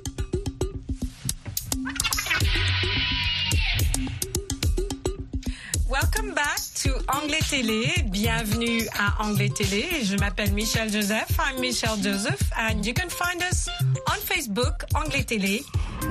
Anglais 7.08 7.38
Télé. 7.48 7.86
Bienvenue 8.06 8.82
à 8.98 9.22
Anglais 9.24 9.48
Télé. 9.48 9.86
Je 10.04 10.16
m'appelle 10.16 10.52
Michelle 10.52 10.92
Joseph. 10.92 11.28
I'm 11.38 11.60
Michelle 11.60 12.02
Joseph, 12.02 12.40
and 12.58 12.84
you 12.84 12.92
can 12.92 13.08
find 13.08 13.42
us 13.50 13.68
on 14.10 14.18
Facebook, 14.20 14.84
Anglais 14.94 15.24
Télé. 15.24 15.64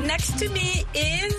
Next 0.07 0.37
to 0.39 0.49
me 0.51 0.85
is 0.95 1.33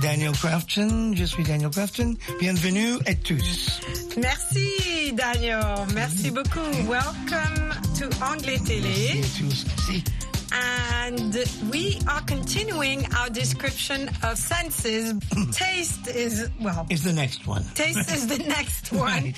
Daniel 0.00 0.32
Crafton. 0.32 1.14
Je 1.14 1.24
suis 1.24 1.44
Daniel 1.44 1.70
Crafton. 1.70 2.14
Bienvenue 2.40 2.94
à 3.06 3.14
tous. 3.14 3.80
Merci 4.16 5.12
Daniel. 5.12 5.60
Merci 5.94 6.30
beaucoup. 6.30 6.70
Welcome 6.88 7.74
to 7.98 8.06
Anglais 8.24 8.58
Télé. 8.64 9.12
Merci 9.14 9.42
à 9.42 9.48
tous. 9.48 9.64
Merci. 9.66 10.04
And 10.52 11.34
we 11.70 11.98
are 12.08 12.20
continuing 12.22 13.06
our 13.14 13.28
description 13.30 14.08
of 14.22 14.38
senses. 14.38 15.14
Taste 15.52 16.08
is, 16.08 16.48
well, 16.60 16.86
Is 16.90 17.04
the 17.04 17.12
next 17.12 17.46
one. 17.46 17.64
taste 17.74 18.10
is 18.10 18.26
the 18.26 18.38
next 18.48 18.92
one. 18.92 19.02
Right. 19.24 19.36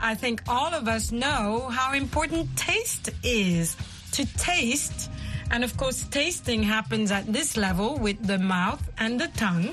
I 0.00 0.14
think 0.14 0.42
all 0.48 0.72
of 0.72 0.88
us 0.88 1.12
know 1.12 1.68
how 1.70 1.92
important 1.94 2.54
taste 2.56 3.10
is. 3.22 3.76
To 4.12 4.26
taste, 4.36 5.08
and 5.52 5.62
of 5.62 5.76
course, 5.76 6.02
tasting 6.10 6.64
happens 6.64 7.12
at 7.12 7.32
this 7.32 7.56
level 7.56 7.96
with 7.96 8.20
the 8.26 8.38
mouth 8.38 8.82
and 8.98 9.20
the 9.20 9.28
tongue. 9.36 9.70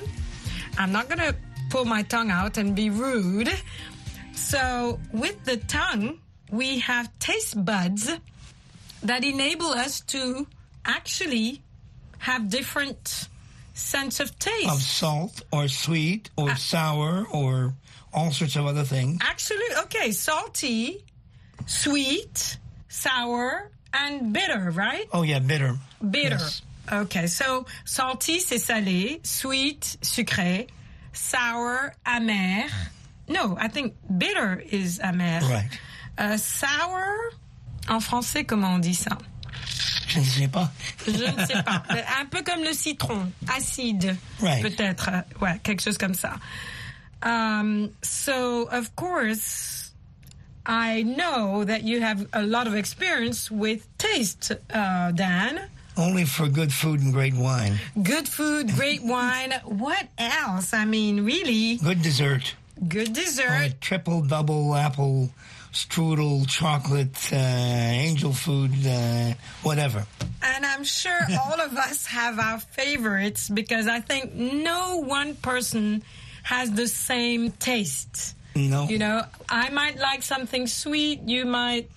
I'm 0.78 0.92
not 0.92 1.10
going 1.10 1.20
to 1.20 1.36
pull 1.72 1.86
my 1.86 2.04
tongue 2.04 2.30
out 2.30 2.58
and 2.60 2.76
be 2.76 2.92
rude. 2.92 3.50
So, 4.36 5.00
with 5.12 5.44
the 5.44 5.58
tongue, 5.58 6.20
we 6.52 6.78
have 6.80 7.10
taste 7.18 7.66
buds 7.66 8.12
that 9.02 9.24
enable 9.24 9.68
us 9.74 10.02
to 10.02 10.46
actually 10.88 11.62
have 12.20 12.50
different 12.50 13.28
sense 13.74 14.20
of 14.20 14.38
taste. 14.40 14.70
Of 14.70 14.82
salt 14.82 15.44
or 15.52 15.68
sweet 15.68 16.30
or 16.36 16.56
sour 16.56 17.28
or 17.32 17.74
all 18.14 18.32
sorts 18.32 18.56
of 18.56 18.66
other 18.66 18.84
things. 18.84 19.20
Actually, 19.22 19.68
okay, 19.84 20.12
salty, 20.12 21.04
sweet, 21.68 22.58
sour, 22.90 23.70
and 23.94 24.34
bitter, 24.34 24.72
right? 24.72 25.06
Oh 25.14 25.22
yeah, 25.22 25.40
bitter. 25.40 25.78
Bitter. 26.02 26.38
Yes. 26.40 26.62
Okay, 26.92 27.28
so 27.28 27.66
salty, 27.86 28.40
c'est 28.40 28.58
salé, 28.58 29.26
sweet, 29.26 29.98
sucré, 30.02 30.68
sour, 31.12 31.94
amer. 32.06 32.66
No, 33.28 33.58
I 33.60 33.68
think 33.68 33.94
bitter 34.18 34.64
is 34.72 35.00
amer. 35.04 35.42
Right. 35.42 35.70
Uh, 36.18 36.38
sour, 36.38 37.32
en 37.90 38.00
français, 38.00 38.48
comment 38.48 38.76
on 38.76 38.80
dit 38.80 38.96
ça? 38.96 39.18
Je 40.08 40.20
ne 40.20 40.24
sais 40.26 40.48
pas. 40.48 40.72
Je 41.06 41.12
ne 41.12 41.46
sais 41.46 41.62
pas. 41.64 41.84
Un 42.22 42.26
peu 42.30 42.42
comme 42.44 42.64
le 42.64 42.74
citron, 42.74 43.32
acide, 43.56 44.16
Right. 44.42 44.62
peut-être. 44.62 45.10
euh, 45.12 45.22
Ouais, 45.42 45.60
quelque 45.64 45.82
chose 45.82 45.98
comme 45.98 46.14
ça. 46.16 46.36
Um, 47.24 47.90
so, 48.02 48.68
of 48.72 48.96
course, 48.96 49.92
I 50.66 51.04
know 51.04 51.64
that 51.66 51.84
you 51.84 52.02
have 52.02 52.26
a 52.34 52.42
lot 52.44 52.68
of 52.68 52.76
experience 52.76 53.50
with 53.52 53.88
taste, 53.98 54.54
uh, 54.74 55.12
Dan. 55.12 55.60
Only 55.98 56.26
for 56.26 56.48
good 56.48 56.72
food 56.72 57.02
and 57.02 57.12
great 57.12 57.34
wine. 57.34 57.80
Good 58.02 58.28
food, 58.28 58.70
great 58.76 59.02
wine. 59.04 59.52
What 59.66 60.08
else? 60.20 60.74
I 60.74 60.86
mean, 60.86 61.26
really, 61.26 61.78
Good 61.78 62.02
dessert. 62.04 62.54
good 62.88 63.14
dessert. 63.14 63.82
triple, 63.82 64.22
double, 64.22 64.76
apple, 64.76 65.32
strudel, 65.78 66.48
chocolate, 66.48 67.16
uh, 67.32 67.36
angel 67.36 68.34
food, 68.34 68.72
uh, 68.86 69.34
whatever. 69.64 70.06
And 70.42 70.66
I'm 70.66 70.84
sure 70.84 71.20
all 71.46 71.62
of 71.62 71.74
us 71.78 72.06
have 72.08 72.40
our 72.40 72.60
favorites 72.60 73.48
because 73.50 73.88
I 73.88 74.00
think 74.00 74.34
no 74.34 74.98
one 74.98 75.36
person 75.36 76.04
has 76.44 76.72
the 76.72 76.88
same 76.88 77.52
taste. 77.52 78.36
No. 78.56 78.88
You 78.90 78.98
know, 78.98 79.22
I 79.50 79.70
might 79.70 80.00
like 80.00 80.24
something 80.24 80.66
sweet, 80.66 81.22
you 81.22 81.46
might 81.46 81.90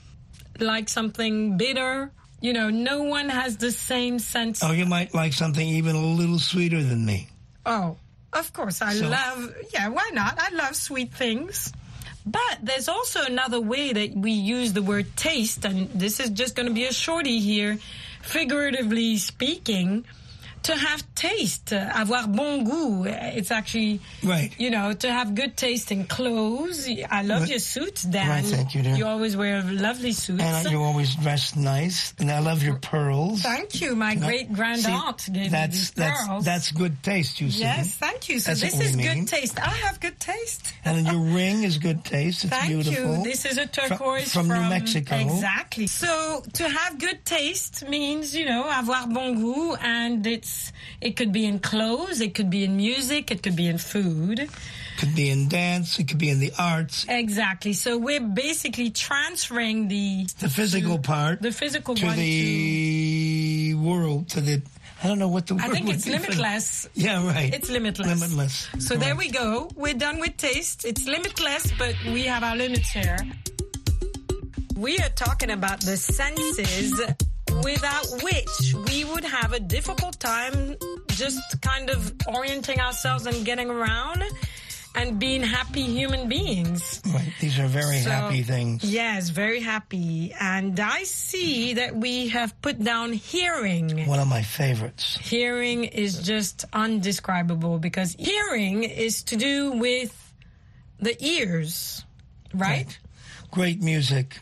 like 0.59 0.89
something 0.89 1.57
bitter. 1.57 2.11
You 2.43 2.53
know, 2.55 2.71
no 2.71 3.03
one 3.05 3.29
has 3.29 3.57
the 3.59 3.71
same 3.71 4.19
sense. 4.19 4.63
Oh, 4.63 4.73
you 4.73 4.87
might 4.87 5.15
like 5.15 5.33
something 5.35 5.67
even 5.67 5.95
a 5.95 6.07
little 6.07 6.39
sweeter 6.39 6.83
than 6.83 7.05
me. 7.05 7.29
Oh, 7.67 7.97
of 8.33 8.53
course, 8.53 8.81
I 8.81 8.95
So- 8.95 9.09
love, 9.09 9.55
yeah, 9.75 9.89
why 9.89 10.09
not? 10.13 10.39
I 10.39 10.49
love 10.55 10.75
sweet 10.77 11.13
things. 11.13 11.73
But 12.27 12.59
there's 12.63 12.89
also 12.89 13.23
another 13.25 13.61
way 13.61 13.93
that 13.93 14.15
we 14.15 14.33
use 14.33 14.73
the 14.73 14.83
word 14.83 15.17
taste, 15.17 15.65
and 15.65 15.89
this 15.91 16.21
is 16.21 16.31
just 16.31 16.55
going 16.55 16.69
to 16.69 16.75
be 16.75 16.85
a 16.85 16.93
shorty 16.93 17.41
here, 17.41 17.79
figuratively 18.23 19.17
speaking, 19.17 20.05
to 20.71 20.77
have 20.77 21.03
taste, 21.15 21.73
avoir 21.73 22.27
bon 22.29 22.65
goût. 22.65 23.07
It's 23.37 23.51
actually, 23.51 24.01
Right. 24.23 24.53
you 24.59 24.71
know, 24.71 24.93
to 24.93 25.09
have 25.13 25.35
good 25.35 25.57
taste 25.57 25.91
in 25.93 26.05
clothes. 26.07 26.89
I 27.11 27.23
love 27.23 27.49
your 27.49 27.59
suits, 27.59 28.03
Dan. 28.05 28.29
Right, 28.29 28.45
thank 28.45 28.75
you, 28.75 28.83
dear. 28.83 28.95
You 28.97 29.07
always 29.07 29.37
wear 29.37 29.63
lovely 29.63 30.13
suits. 30.13 30.43
And 30.43 30.71
you 30.71 30.83
always 30.83 31.15
dress 31.17 31.57
nice, 31.57 32.15
and 32.19 32.31
I 32.31 32.39
love 32.39 32.63
your 32.63 32.77
pearls. 32.77 33.43
Thank 33.43 33.81
you. 33.81 33.95
My 33.97 34.15
great 34.15 34.53
grand 34.53 34.87
aunt 34.87 35.27
gave 35.33 35.43
me 35.45 35.49
that's 35.49 35.77
these 35.77 35.91
that's 35.93 36.27
pearls. 36.27 36.45
that's 36.45 36.73
good 36.73 37.03
taste. 37.03 37.41
You 37.41 37.51
see. 37.51 37.61
Yes, 37.61 37.95
thank 37.97 38.29
you. 38.29 38.39
So 38.39 38.51
That's 38.53 38.61
this 38.63 38.81
is 38.81 38.97
mean. 38.97 39.07
good 39.25 39.29
taste. 39.29 39.59
I 39.59 39.71
have 39.87 40.01
good 40.01 40.19
taste. 40.21 40.73
And 40.85 41.07
your 41.07 41.21
ring 41.35 41.63
is 41.65 41.79
good 41.79 42.05
taste. 42.05 42.45
It's 42.45 42.53
Thank 42.55 42.69
beautiful. 42.69 43.17
you. 43.19 43.25
This 43.25 43.45
is 43.45 43.59
a 43.59 43.67
turquoise 43.67 44.33
from, 44.33 44.49
New 44.49 44.69
Mexico. 44.69 45.17
Exactly. 45.17 45.87
So 45.87 46.43
to 46.55 46.69
have 46.69 46.99
good 46.99 47.25
taste 47.25 47.89
means, 47.89 48.35
you 48.35 48.45
know, 48.47 48.65
avoir 48.69 49.07
bon 49.07 49.37
goût, 49.43 49.79
and 49.83 50.27
it's 50.27 50.60
it 51.01 51.17
could 51.17 51.33
be 51.33 51.45
in 51.47 51.59
clothes, 51.61 52.21
it 52.21 52.35
could 52.35 52.51
be 52.51 52.65
in 52.65 52.77
music, 52.77 53.31
it 53.31 53.43
could 53.43 53.57
be 53.57 53.67
in 53.69 53.79
food. 53.79 54.39
It 54.41 54.51
Could 55.07 55.15
be 55.17 55.31
in 55.31 55.49
dance. 55.49 55.99
It 55.99 56.09
could 56.09 56.19
be 56.19 56.29
in 56.29 56.41
the 56.41 56.53
arts. 56.59 57.07
Exactly. 57.09 57.73
So 57.73 57.97
we're 57.97 58.21
basically 58.21 58.91
transferring 58.91 59.89
the 59.89 60.27
The 60.41 60.51
physical 60.51 60.99
part 60.99 61.41
the 61.41 61.53
physical 61.53 61.95
to 61.95 62.05
one 62.07 62.17
to. 62.17 62.21
the 62.21 63.75
world. 63.81 64.29
To 64.37 64.41
the 64.43 64.61
I 65.03 65.09
don't 65.09 65.19
know 65.19 65.29
what 65.33 65.47
the 65.47 65.55
I 65.55 65.69
word 65.69 65.73
think 65.73 65.87
would 65.87 65.95
it's 65.97 66.05
for- 66.05 66.11
limitless. 66.21 66.89
Yeah, 66.95 67.25
right. 67.27 67.49
It's 67.55 67.71
limitless. 67.71 68.07
Limitless. 68.13 68.69
So 68.87 68.97
there 68.97 69.17
we 69.17 69.31
go. 69.31 69.71
We're 69.75 69.95
done 69.97 70.21
with 70.21 70.37
taste. 70.37 70.85
It's 70.85 71.07
limitless, 71.09 71.73
but 71.79 71.95
we 72.13 72.25
have 72.25 72.43
our 72.45 72.57
limits 72.57 72.91
here. 72.91 73.17
We 74.77 74.99
are 74.99 75.09
talking 75.17 75.51
about 75.51 75.81
the 75.81 75.97
senses 75.97 77.01
without 77.65 78.07
which 78.23 78.75
we 78.89 79.05
would 79.05 79.25
have 79.25 79.53
a 79.53 79.61
difficult 79.61 80.19
time 80.21 80.77
just 81.09 81.61
kind 81.61 81.91
of 81.91 82.13
orienting 82.27 82.81
ourselves 82.81 83.27
and 83.27 83.45
getting 83.45 83.71
around 83.71 84.23
and 84.95 85.19
being 85.19 85.43
happy 85.43 85.83
human 85.83 86.29
beings. 86.29 87.01
Right. 87.15 87.33
These 87.41 87.59
are 87.59 87.67
very 87.67 87.99
So, 87.99 88.11
happy 88.11 88.43
things. 88.43 88.83
Yes, 88.85 89.29
very 89.29 89.61
happy. 89.61 90.33
And 90.39 90.79
I 90.81 91.05
see 91.05 91.75
that 91.75 91.95
we 91.95 92.29
have 92.29 92.61
put 92.61 92.83
down 92.83 93.13
hearing. 93.13 94.07
One 94.07 94.19
of 94.19 94.29
my 94.29 94.43
favorites. 94.43 95.17
Hearing 95.21 95.85
is 95.85 96.23
just 96.23 96.65
undescribable 96.73 97.79
because 97.79 98.17
hearing 98.19 98.83
is 98.85 99.23
to 99.25 99.37
do 99.37 99.73
with 99.73 100.17
the 100.99 101.17
ears, 101.25 102.05
right? 102.53 102.99
Great 103.51 103.81
music. 103.83 104.41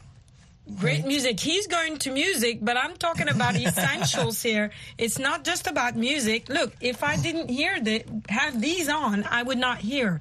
Great 0.76 1.07
music. 1.07 1.40
He's 1.40 1.66
going 1.66 1.96
to 1.98 2.11
music, 2.11 2.59
but 2.61 2.76
I'm 2.76 2.96
talking 2.96 3.28
about 3.28 3.57
essentials 3.57 4.42
here. 4.42 4.70
It's 4.98 5.18
not 5.18 5.44
just 5.44 5.66
about 5.66 5.96
music. 5.96 6.48
Look, 6.48 6.74
if 6.81 7.02
I 7.02 7.16
didn't 7.16 7.48
hear 7.48 7.81
the 7.81 8.04
have 8.28 8.61
these 8.61 8.88
on, 8.88 9.24
I 9.24 9.42
would 9.42 9.59
not 9.59 9.78
hear. 9.78 10.20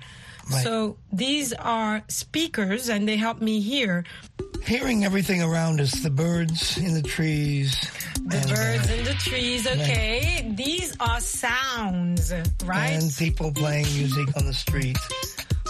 Right. 0.50 0.64
So 0.64 0.98
these 1.12 1.52
are 1.54 2.02
speakers 2.08 2.88
and 2.90 3.08
they 3.08 3.18
help 3.18 3.42
me 3.42 3.60
hear. 3.60 4.06
Hearing 4.64 5.04
everything 5.04 5.44
around 5.44 5.82
us, 5.82 5.92
the 6.00 6.10
birds 6.10 6.78
in 6.78 6.94
the 6.94 7.02
trees. 7.02 7.92
The 8.26 8.38
and, 8.38 8.52
uh, 8.52 8.56
birds 8.56 8.90
in 8.90 9.04
the 9.04 9.14
trees, 9.14 9.68
okay. 9.68 10.50
These 10.56 10.96
are 11.00 11.20
sounds, 11.20 12.34
right? 12.66 12.92
And 12.92 13.14
people 13.18 13.52
playing 13.52 13.86
music 13.94 14.36
on 14.38 14.46
the 14.46 14.54
street. 14.54 14.98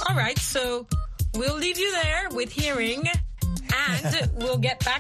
All 0.08 0.16
right, 0.16 0.38
so 0.38 0.88
we'll 1.36 1.58
leave 1.58 1.78
you 1.80 1.92
there 1.92 2.30
with 2.32 2.52
hearing, 2.52 3.10
and 3.78 4.32
we'll 4.38 4.58
get 4.58 4.84
back 4.84 4.96